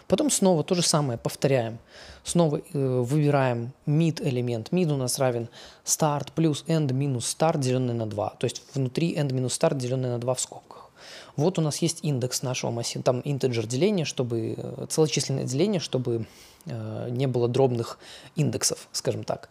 [0.07, 1.79] Потом снова то же самое повторяем.
[2.23, 4.69] Снова э, выбираем mid элемент.
[4.71, 5.49] Mid у нас равен
[5.83, 8.35] start плюс end минус start, деленный на 2.
[8.37, 10.91] То есть внутри end минус start, деленный на 2 в скобках.
[11.35, 16.27] Вот у нас есть индекс нашего массива, там интеджер деление, чтобы э, целочисленное деление, чтобы
[16.65, 17.97] не было дробных
[18.35, 19.49] индексов, скажем так.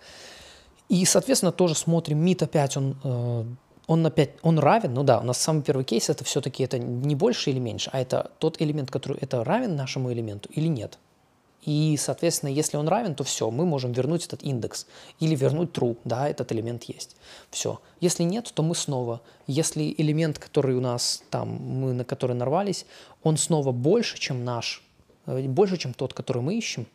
[0.91, 3.45] И, соответственно, тоже смотрим, мид опять, он, э,
[3.87, 7.15] он опять, он равен, ну да, у нас самый первый кейс, это все-таки это не
[7.15, 10.99] больше или меньше, а это тот элемент, который это равен нашему элементу или нет.
[11.63, 14.87] И, соответственно, если он равен, то все, мы можем вернуть этот индекс
[15.21, 17.17] или вернуть true, да, этот элемент есть.
[17.51, 17.81] Все.
[18.01, 22.85] Если нет, то мы снова, если элемент, который у нас там, мы на который нарвались,
[23.23, 24.83] он снова больше, чем наш
[25.27, 26.87] э, больше, чем тот, который мы ищем,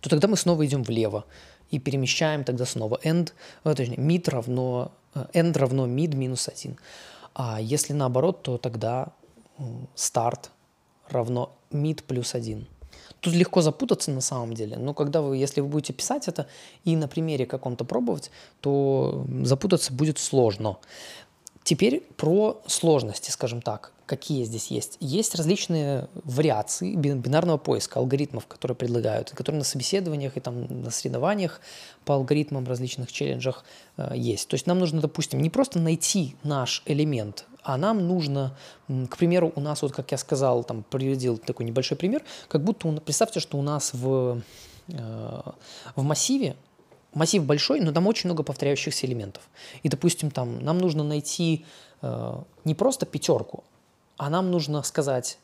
[0.00, 1.24] то тогда мы снова идем влево
[1.70, 3.32] и перемещаем тогда снова end,
[3.64, 6.78] э, точнее, mid равно, э, end равно mid минус 1.
[7.34, 9.08] А если наоборот, то тогда
[9.96, 10.50] start
[11.08, 12.66] равно mid плюс 1.
[13.20, 16.46] Тут легко запутаться на самом деле, но когда вы, если вы будете писать это
[16.84, 20.78] и на примере каком-то пробовать, то запутаться будет сложно.
[21.62, 23.92] Теперь про сложности, скажем так.
[24.12, 24.98] Какие здесь есть?
[25.00, 31.62] Есть различные вариации бинарного поиска, алгоритмов, которые предлагают, которые на собеседованиях и там на соревнованиях
[32.04, 33.64] по алгоритмам различных челленджах
[33.96, 34.48] э, есть.
[34.48, 38.54] То есть нам нужно, допустим, не просто найти наш элемент, а нам нужно,
[39.08, 42.92] к примеру, у нас, вот как я сказал, там приводил такой небольшой пример, как будто,
[43.00, 44.42] представьте, что у нас в,
[44.88, 45.42] э,
[45.96, 46.54] в массиве
[47.14, 49.42] массив большой, но там очень много повторяющихся элементов.
[49.82, 51.64] И, допустим, там нам нужно найти
[52.02, 53.64] э, не просто пятерку,
[54.16, 55.38] а нам нужно сказать,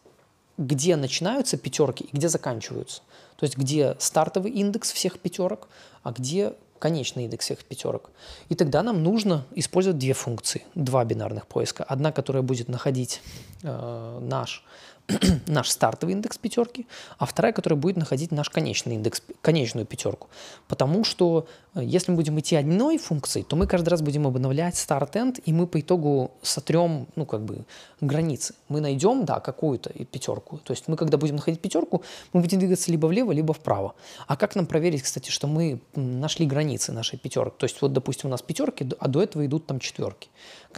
[0.57, 3.02] где начинаются пятерки и где заканчиваются.
[3.37, 5.68] То есть где стартовый индекс всех пятерок,
[6.02, 8.11] а где конечный индекс всех пятерок.
[8.48, 11.85] И тогда нам нужно использовать две функции, два бинарных поиска.
[11.85, 13.20] Одна, которая будет находить
[13.62, 14.64] э, наш
[15.47, 16.87] наш стартовый индекс пятерки,
[17.18, 20.29] а вторая, которая будет находить наш конечный индекс, конечную пятерку.
[20.66, 24.75] Потому что э, если мы будем идти одной функцией, то мы каждый раз будем обновлять
[24.75, 27.64] start-end, и мы по итогу сотрем, ну, как бы,
[28.01, 28.55] границы.
[28.68, 30.59] Мы найдем, да, какую-то пятерку.
[30.59, 32.03] То есть мы, когда будем находить пятерку,
[32.35, 33.94] мы будем двигаться либо влево, либо вправо.
[34.27, 37.57] А как нам проверить, кстати, что мы нашли границы нашей пятерки?
[37.59, 40.29] То есть вот, допустим, у нас пятерки, а до этого идут там четверки.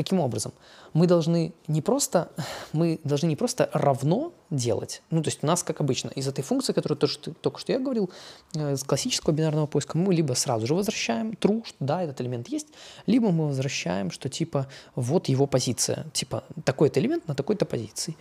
[0.00, 0.52] Каким образом?
[0.94, 2.30] Мы должны не просто,
[2.72, 6.42] мы должны не просто равно делать, ну, то есть у нас, как обычно, из этой
[6.42, 8.08] функции, которую то, только что я говорил,
[8.56, 12.48] э, из классического бинарного поиска, мы либо сразу же возвращаем true, что да, этот элемент
[12.48, 12.68] есть,
[13.04, 18.16] либо мы возвращаем, что типа вот его позиция, типа такой-то элемент на такой-то позиции.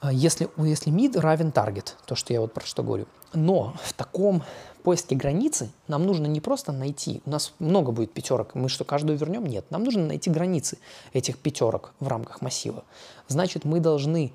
[0.00, 3.06] А если, если mid равен target, то, что я вот про что говорю.
[3.34, 4.42] Но в таком
[4.82, 9.18] поиске границы нам нужно не просто найти, у нас много будет пятерок, мы что, каждую
[9.18, 9.44] вернем?
[9.44, 10.78] Нет, нам нужно найти границы
[11.12, 12.84] этих пятерок в рамках массива.
[13.28, 14.32] Значит, мы должны,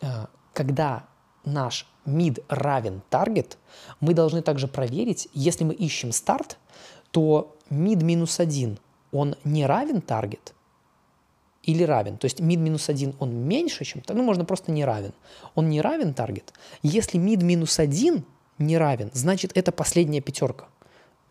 [0.00, 1.04] э, когда
[1.44, 3.56] наш mid равен target,
[4.00, 6.58] мы должны также проверить, если мы ищем старт,
[7.12, 8.78] то mid минус 1,
[9.12, 10.52] он не равен target,
[11.66, 12.18] или равен.
[12.18, 14.02] То есть mid минус 1 он меньше, чем...
[14.08, 15.12] Ну, можно просто не равен.
[15.54, 16.52] Он не равен таргет.
[16.82, 18.24] Если mid минус 1
[18.58, 20.66] не равен, значит, это последняя пятерка,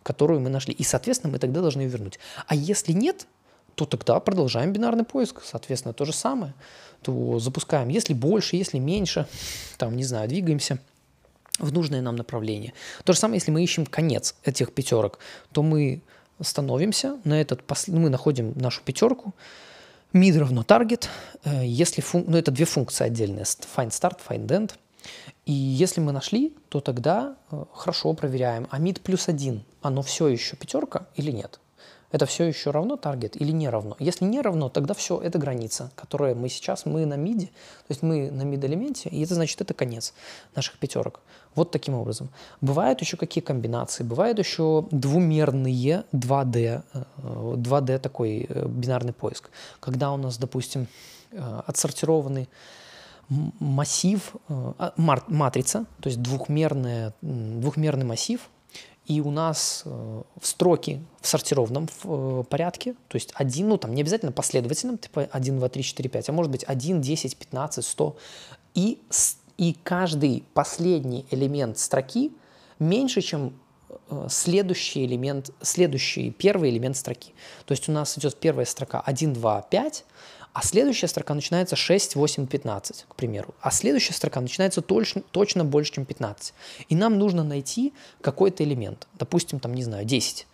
[0.04, 0.74] которую мы нашли.
[0.74, 2.20] И, соответственно, мы тогда должны ее вернуть.
[2.48, 3.28] А если нет,
[3.76, 5.42] то тогда продолжаем бинарный поиск.
[5.44, 6.54] Соответственно, то же самое.
[7.02, 7.90] То запускаем.
[7.90, 9.28] Если больше, если меньше,
[9.78, 10.80] там, не знаю, двигаемся
[11.60, 12.74] в нужное нам направление.
[13.04, 15.20] То же самое, если мы ищем конец этих пятерок,
[15.52, 16.02] то мы
[16.42, 19.34] становимся на этот, мы находим нашу пятерку,
[20.14, 21.08] mid равно target,
[21.44, 22.24] э, если фун...
[22.28, 24.74] ну, это две функции отдельные, find start, find end.
[25.46, 30.28] И если мы нашли, то тогда э, хорошо проверяем, а mid плюс один, оно все
[30.28, 31.60] еще пятерка или нет?
[32.14, 33.98] Это все еще равно таргет или не равно?
[34.00, 38.04] Если не равно, тогда все, это граница, которая мы сейчас, мы на миде, то есть
[38.04, 40.14] мы на мид-элементе, и это значит, это конец
[40.56, 41.22] наших пятерок.
[41.56, 42.30] Вот таким образом.
[42.62, 46.84] Бывают еще какие комбинации, бывают еще двумерные 2D,
[47.24, 49.50] 2D э, такой э, бинарный поиск,
[49.80, 50.88] когда у нас, допустим,
[51.32, 52.48] э, отсортированный
[53.60, 58.50] массив, а, матрица, то есть двухмерный, двухмерный массив,
[59.06, 63.94] и у нас э, в строке в сортированном э, порядке, то есть один, ну там
[63.94, 67.86] не обязательно последовательном, типа 1, 2, 3, 4, 5, а может быть 1, 10, 15,
[67.86, 68.18] 100.
[68.76, 69.02] И,
[69.58, 72.32] и каждый последний элемент строки
[72.80, 73.54] меньше, чем
[74.10, 77.34] э, следующий элемент, следующий первый элемент строки.
[77.66, 80.06] То есть у нас идет первая строка 1, 2, 5,
[80.54, 83.56] а следующая строка начинается 6, 8, 15, к примеру.
[83.60, 86.54] А следующая строка начинается точно, точно больше, чем 15.
[86.90, 89.08] И нам нужно найти какой-то элемент.
[89.18, 90.48] Допустим, там, не знаю, 10.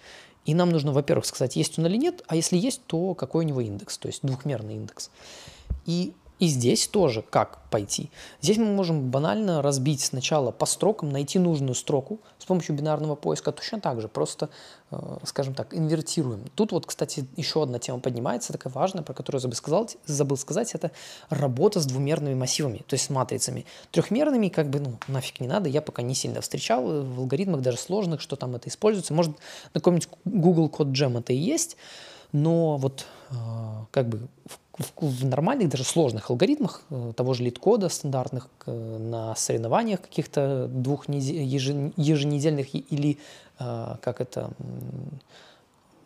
[0.46, 3.48] И нам нужно, во-первых, сказать, есть он или нет, а если есть, то какой у
[3.48, 5.12] него индекс, то есть двухмерный индекс.
[5.86, 8.10] И и здесь тоже как пойти.
[8.42, 13.52] Здесь мы можем банально разбить сначала по строкам, найти нужную строку с помощью бинарного поиска,
[13.52, 14.50] точно так же, просто,
[14.92, 16.46] э, скажем так, инвертируем.
[16.56, 20.74] Тут вот, кстати, еще одна тема поднимается, такая важная, про которую забыл сказать, забыл сказать,
[20.74, 20.92] это
[21.30, 23.66] работа с двумерными массивами, то есть с матрицами.
[23.92, 27.78] Трехмерными как бы, ну, нафиг не надо, я пока не сильно встречал в алгоритмах даже
[27.78, 29.14] сложных, что там это используется.
[29.14, 29.36] Может,
[29.74, 31.76] на каком-нибудь Google Code Jam это и есть,
[32.32, 33.36] но вот э,
[33.92, 34.60] как бы в
[35.02, 42.74] в, нормальных, даже сложных алгоритмах э, того же лид-кода стандартных на соревнованиях каких-то двух еженедельных
[42.74, 43.18] или
[43.60, 44.52] э, как это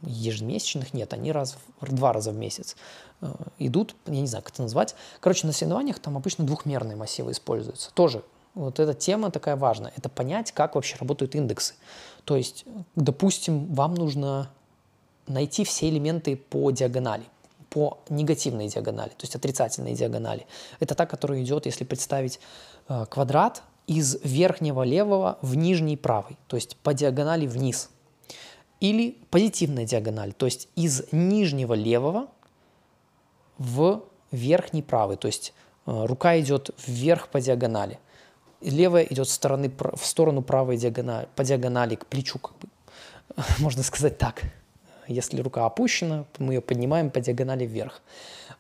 [0.02, 2.76] ежемесячных нет, они раз, два раза в месяц
[3.58, 4.96] идут, я не знаю, как это назвать.
[5.22, 7.90] Короче, на соревнованиях там обычно двухмерные массивы используются.
[7.94, 8.22] Тоже
[8.54, 9.94] вот эта тема такая важная.
[9.96, 11.76] Это понять, как вообще работают индексы.
[12.26, 12.66] То есть,
[12.96, 14.50] допустим, вам нужно
[15.28, 17.24] найти все элементы по диагонали,
[17.70, 20.46] по негативной диагонали, то есть отрицательной диагонали.
[20.80, 22.40] Это та, которая идет, если представить
[22.88, 27.90] э, квадрат из верхнего левого в нижний правый, то есть по диагонали вниз.
[28.80, 32.28] Или позитивная диагональ, то есть из нижнего левого
[33.58, 35.54] в верхний правый, то есть
[35.86, 38.00] э, рука идет вверх по диагонали.
[38.62, 42.68] Левая идет стороны, в сторону правой диагонали, по диагонали к плечу, как бы,
[43.60, 44.44] можно сказать так.
[45.08, 48.02] Если рука опущена, мы ее поднимаем по диагонали вверх.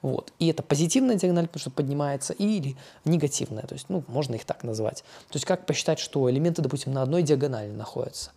[0.03, 0.33] Вот.
[0.37, 2.75] И это позитивная диагональ, потому что поднимается, или
[3.05, 5.03] негативная, то есть, ну, можно их так назвать.
[5.29, 8.31] То есть как посчитать, что элементы, допустим, на одной диагонали находятся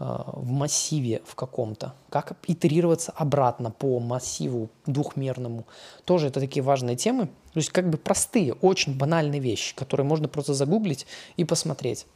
[0.00, 5.64] э, в массиве в каком-то, как итерироваться обратно по массиву двухмерному.
[6.04, 7.26] Тоже это такие важные темы.
[7.26, 11.06] То есть как бы простые, очень банальные вещи, которые можно просто загуглить
[11.36, 12.06] и посмотреть,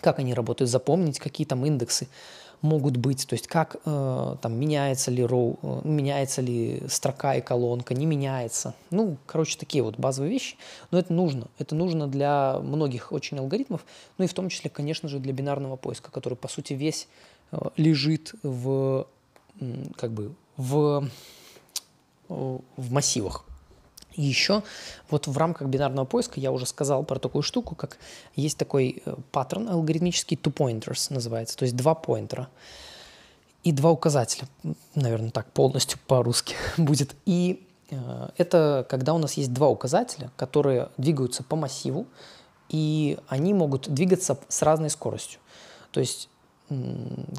[0.00, 2.06] как они работают, запомнить, какие там индексы
[2.62, 7.40] могут быть, то есть как э, там меняется ли роу, э, меняется ли строка и
[7.40, 8.74] колонка, не меняется.
[8.90, 10.56] Ну, короче, такие вот базовые вещи,
[10.90, 11.48] но это нужно.
[11.58, 13.84] Это нужно для многих очень алгоритмов,
[14.16, 17.08] ну и в том числе, конечно же, для бинарного поиска, который, по сути, весь
[17.50, 19.06] э, лежит в,
[19.96, 21.08] как бы, в,
[22.28, 23.44] э, в массивах.
[24.14, 24.62] И еще
[25.10, 27.98] вот в рамках бинарного поиска я уже сказал про такую штуку, как
[28.36, 32.48] есть такой э, паттерн алгоритмический two pointers называется, то есть два поинтера
[33.64, 34.48] и два указателя,
[34.94, 37.14] наверное, так полностью по-русски будет.
[37.26, 42.06] И э, это когда у нас есть два указателя, которые двигаются по массиву,
[42.68, 45.40] и они могут двигаться с разной скоростью.
[45.90, 46.28] То есть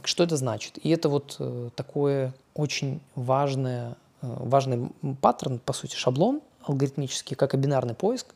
[0.03, 0.77] что это значит?
[0.83, 4.89] И это вот э, такое очень важное, важный
[5.21, 8.27] паттерн, по сути, шаблон, алгоритмический, как и бинарный поиск,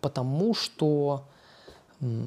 [0.00, 1.24] потому что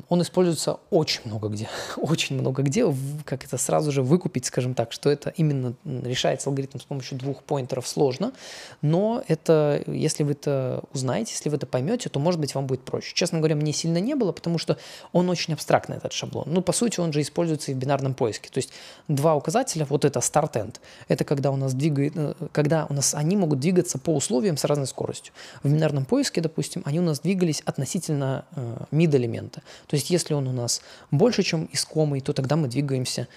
[0.09, 1.67] он используется очень много где,
[1.97, 2.85] очень много где,
[3.25, 7.43] как это сразу же выкупить, скажем так, что это именно решается алгоритм с помощью двух
[7.43, 8.33] поинтеров сложно,
[8.81, 12.81] но это, если вы это узнаете, если вы это поймете, то, может быть, вам будет
[12.81, 13.13] проще.
[13.15, 14.77] Честно говоря, мне сильно не было, потому что
[15.11, 16.45] он очень абстрактный, этот шаблон.
[16.47, 18.49] Ну, по сути, он же используется и в бинарном поиске.
[18.49, 18.71] То есть
[19.07, 20.75] два указателя, вот это start-end,
[21.07, 24.65] это когда у нас двигает, э, когда у нас они могут двигаться по условиям с
[24.65, 25.33] разной скоростью.
[25.63, 29.62] В бинарном поиске, допустим, они у нас двигались относительно э, mid-элемента.
[29.87, 33.27] То есть если он у нас больше, чем искомый, то тогда мы двигаемся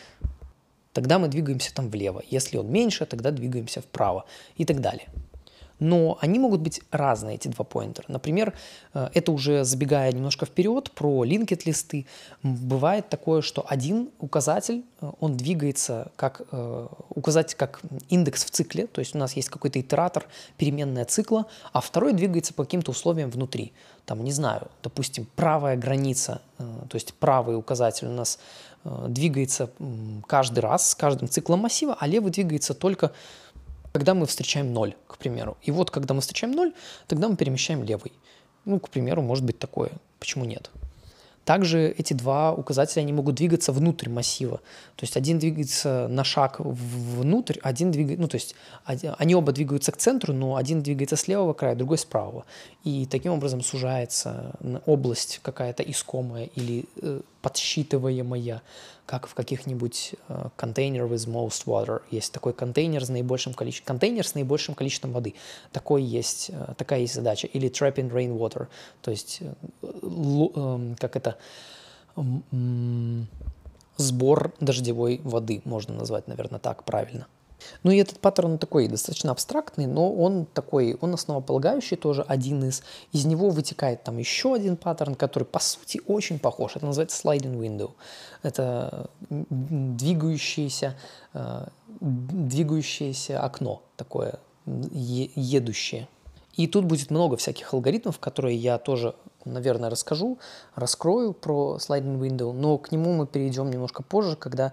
[0.92, 2.22] тогда мы двигаемся там влево.
[2.30, 4.24] Если он меньше, тогда двигаемся вправо
[4.56, 5.08] и так далее
[5.78, 8.06] но они могут быть разные, эти два поинтера.
[8.08, 8.54] Например,
[8.94, 12.06] э, это уже забегая немножко вперед, про linked листы,
[12.42, 18.86] бывает такое, что один указатель, э, он двигается как э, указатель, как индекс в цикле,
[18.86, 23.30] то есть у нас есть какой-то итератор, переменная цикла, а второй двигается по каким-то условиям
[23.30, 23.72] внутри.
[24.06, 28.38] Там, не знаю, допустим, правая граница, то есть правый указатель у нас
[28.84, 29.68] двигается
[30.28, 33.12] каждый раз с каждым циклом массива, а левый двигается только
[33.92, 35.56] когда мы встречаем 0, к примеру.
[35.62, 36.72] И вот когда мы встречаем 0,
[37.08, 38.12] тогда мы перемещаем левый.
[38.64, 39.90] Ну, к примеру, может быть такое.
[40.18, 40.70] Почему нет?
[41.46, 44.56] Также эти два указателя, они могут двигаться внутрь массива.
[44.96, 49.92] То есть один двигается на шаг внутрь, один двигается, ну то есть они оба двигаются
[49.92, 52.44] к центру, но один двигается с левого края, другой с правого.
[52.82, 58.60] И таким образом сужается область какая-то искомая или э, подсчитываемая
[59.06, 62.02] как в каких-нибудь uh, container with most water.
[62.10, 65.34] Есть такой контейнер с наибольшим количеством, контейнер с наибольшим количеством воды.
[65.70, 67.46] Такой есть, uh, такая есть задача.
[67.46, 68.66] Или trapping rainwater,
[69.00, 69.42] то есть
[69.82, 71.36] uh, как это
[73.96, 77.28] сбор дождевой воды, можно назвать, наверное, так правильно.
[77.82, 82.82] Ну и этот паттерн такой достаточно абстрактный, но он такой, он основополагающий тоже один из.
[83.12, 86.76] Из него вытекает там еще один паттерн, который по сути очень похож.
[86.76, 87.92] Это называется sliding window.
[88.42, 90.96] Это двигающееся,
[91.34, 91.66] э,
[92.00, 96.08] двигающееся окно такое, едущее.
[96.54, 99.14] И тут будет много всяких алгоритмов, которые я тоже,
[99.46, 100.38] наверное, расскажу,
[100.74, 104.72] раскрою про sliding window, но к нему мы перейдем немножко позже, когда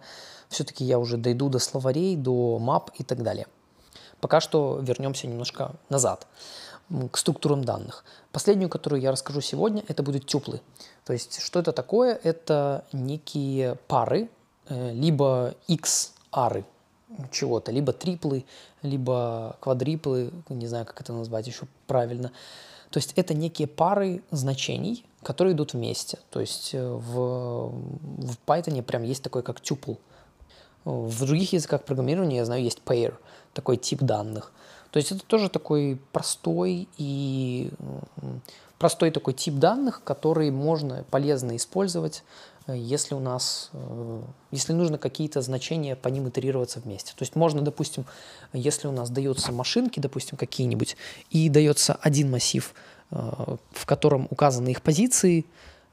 [0.50, 3.48] все-таки я уже дойду до словарей, до мап и так далее.
[4.20, 6.28] Пока что вернемся немножко назад
[7.12, 8.04] к структурам данных.
[8.32, 10.62] Последнюю, которую я расскажу сегодня, это будут тюплы.
[11.06, 12.20] То есть, что это такое?
[12.24, 14.30] Это некие пары,
[14.68, 16.66] э, либо x-ары
[17.32, 18.46] чего-то, либо триплы,
[18.82, 22.32] либо квадриплы, не знаю, как это назвать еще правильно.
[22.94, 26.20] То есть это некие пары значений, которые идут вместе.
[26.30, 29.96] То есть э, в, в Python прям есть такой как тюпл–
[30.86, 33.16] в других языках программирования, я знаю, есть pair,
[33.54, 34.52] такой тип данных.
[34.92, 37.72] То есть это тоже такой простой и
[38.78, 42.24] простой такой тип данных, который можно полезно использовать,
[42.68, 47.12] если у нас, э, если нужно какие-то значения по ним итерироваться вместе.
[47.12, 48.06] То есть можно, допустим,
[48.54, 50.96] если у нас даются машинки, допустим, какие-нибудь,
[51.30, 52.74] и дается один массив,
[53.12, 53.16] э,
[53.72, 55.46] в котором указаны их позиции,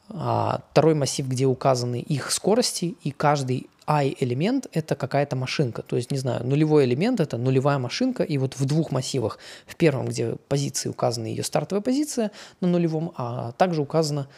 [0.09, 5.83] а второй массив, где указаны их скорости, и каждый i-элемент– это какая-то машинка.
[5.83, 9.75] То есть, не знаю, нулевой элемент– это нулевая машинка, и вот в двух массивах, в
[9.75, 14.29] первом, где позиции указана ее стартовая позиция на нулевом, а также указана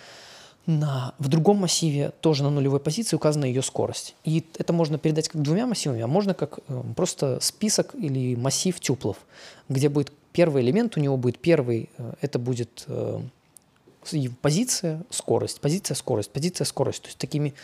[0.66, 4.14] на, в другом массиве тоже на нулевой позиции указана ее скорость.
[4.24, 8.78] И это можно передать как двумя массивами, а можно как э, просто список или массив
[8.78, 9.16] тюплов,
[9.68, 13.20] где будет первый элемент, у него будет первый, э, это будет э,
[14.40, 17.02] позиция, скорость, позиция, скорость, позиция, скорость.
[17.02, 17.54] То есть такими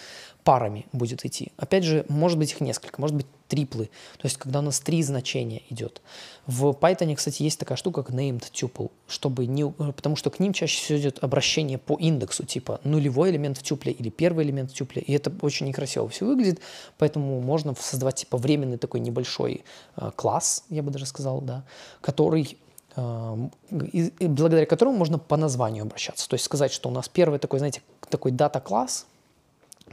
[0.48, 1.52] парами будет идти.
[1.58, 3.90] Опять же, может быть их несколько, может быть триплы.
[4.16, 6.00] То есть когда у нас три значения идет.
[6.46, 10.54] В Python, кстати, есть такая штука, как named tuple, чтобы не, потому что к ним
[10.54, 14.74] чаще всего идет обращение по индексу, типа нулевой элемент в тюпле или первый элемент в
[14.74, 15.02] тюпле.
[15.02, 16.60] И это очень некрасиво все выглядит,
[16.96, 19.64] поэтому можно создавать типа временный такой небольшой
[19.96, 21.62] э, класс, я бы даже сказал, да,
[22.00, 22.56] который
[22.96, 26.28] благодаря которому можно по названию обращаться.
[26.28, 29.06] То есть сказать, что у нас первый такой, знаете, такой дата-класс,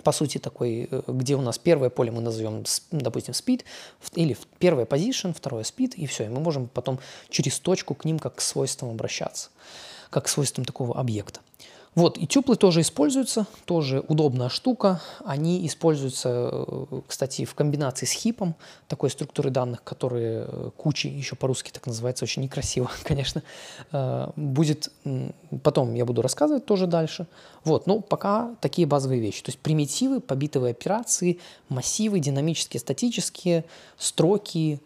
[0.05, 3.63] по сути, такой, э, где у нас первое поле мы назовем, допустим, speed,
[4.13, 6.25] или первое position, второе speed, и все.
[6.25, 6.99] И мы можем потом
[7.29, 9.49] через точку к ним как к свойствам обращаться,
[10.11, 11.39] как к свойствам такого объекта.
[11.95, 15.01] Вот, и тюплы тоже используются, тоже удобная штука.
[15.23, 18.55] Они используются, э, кстати, в комбинации с хипом,
[18.89, 23.43] такой структуры данных, которые э, кучи, еще по-русски так называется, очень некрасиво, конечно.
[23.93, 24.91] Э, будет,
[25.63, 27.27] потом я буду рассказывать тоже дальше.
[27.63, 29.41] Вот, ну, пока такие базовые вещи.
[29.41, 31.39] То есть примитивы, побитовые операции,
[31.69, 33.63] массивы, динамические, статические,
[33.97, 34.81] строки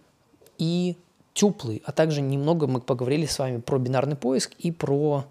[0.60, 0.96] и
[1.34, 5.26] тюплы, а также немного мы поговорили с вами про бинарный поиск и про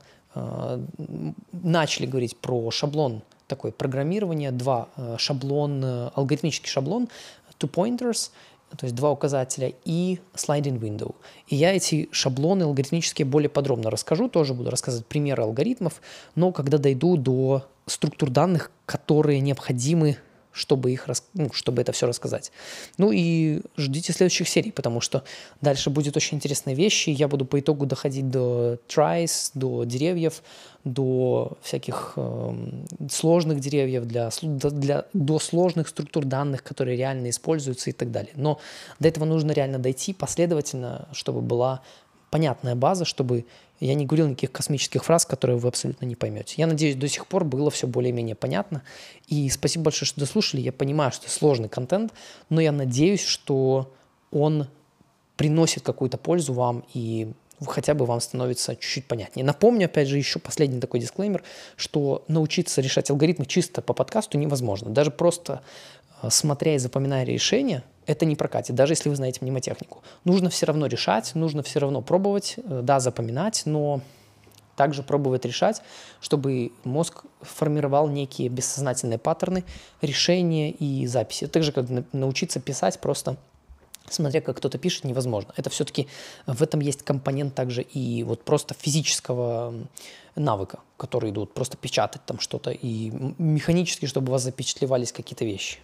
[1.53, 7.09] начали говорить про шаблон такой программирования, два э, шаблон, э, алгоритмический шаблон,
[7.59, 8.30] two pointers,
[8.76, 11.14] то есть два указателя и sliding window.
[11.49, 16.01] И я эти шаблоны алгоритмические более подробно расскажу, тоже буду рассказывать примеры алгоритмов,
[16.34, 20.18] но когда дойду до структур данных, которые необходимы
[20.59, 22.53] чтобы, их, ну, чтобы это все рассказать.
[22.99, 25.23] Ну и ждите следующих серий, потому что
[25.61, 27.11] дальше будет очень интересные вещи.
[27.11, 30.43] Я буду по итогу доходить до tries, до деревьев,
[30.85, 32.55] до всяких э,
[33.11, 38.33] сложных деревьев, для, для, до сложных структур данных, которые реально используются и так далее.
[38.35, 38.59] Но
[38.99, 41.83] до этого нужно реально дойти последовательно, чтобы была
[42.31, 43.45] понятная база, чтобы
[43.81, 46.55] я не говорил никаких космических фраз, которые вы абсолютно не поймете.
[46.57, 48.83] Я надеюсь, до сих пор было все более-менее понятно.
[49.29, 50.61] И спасибо большое, что дослушали.
[50.61, 52.12] Я понимаю, что сложный контент,
[52.49, 53.95] но я надеюсь, что
[54.33, 54.66] он
[55.37, 57.33] приносит какую-то пользу вам и
[57.66, 59.45] хотя бы вам становится чуть-чуть понятнее.
[59.45, 61.43] Напомню, опять же, еще последний такой дисклеймер,
[61.76, 64.91] что научиться решать алгоритмы чисто по подкасту невозможно.
[64.91, 65.62] Даже просто
[66.22, 70.03] э, смотря и запоминая решения, это не прокатит, даже если вы знаете мнемотехнику.
[70.25, 74.01] Нужно все равно решать, нужно все равно пробовать, э, да, запоминать, но
[74.77, 75.83] также пробовать решать,
[76.21, 79.65] чтобы мозг формировал некие бессознательные паттерны
[80.01, 81.47] решения и записи.
[81.49, 83.37] Так же, как научиться писать просто
[84.11, 85.53] смотря как кто-то пишет, невозможно.
[85.57, 86.09] Это все-таки
[86.47, 89.75] в этом есть компонент также и вот просто физического
[90.35, 95.79] навыка, которые идут просто печатать там что-то и механически, чтобы у вас запечатлевались какие-то вещи.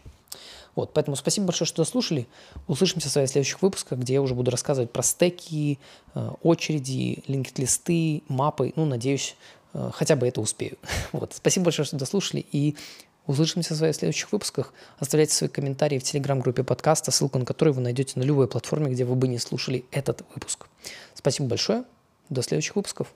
[0.75, 2.27] Вот, поэтому спасибо большое, что дослушали.
[2.67, 5.79] Услышимся в своих следующих выпусках, где я уже буду рассказывать про стеки,
[6.15, 8.73] э, очереди, линкд-листы, мапы.
[8.77, 9.37] Ну, надеюсь,
[9.73, 10.77] э, хотя бы это успею.
[11.13, 12.75] Вот, спасибо большое, что дослушали, и
[13.27, 14.73] услышимся в своих следующих выпусках.
[14.99, 19.05] Оставляйте свои комментарии в телеграм-группе подкаста, ссылку на которую вы найдете на любой платформе, где
[19.05, 20.67] вы бы не слушали этот выпуск.
[21.15, 21.85] Спасибо большое,
[22.29, 23.13] до следующих выпусков.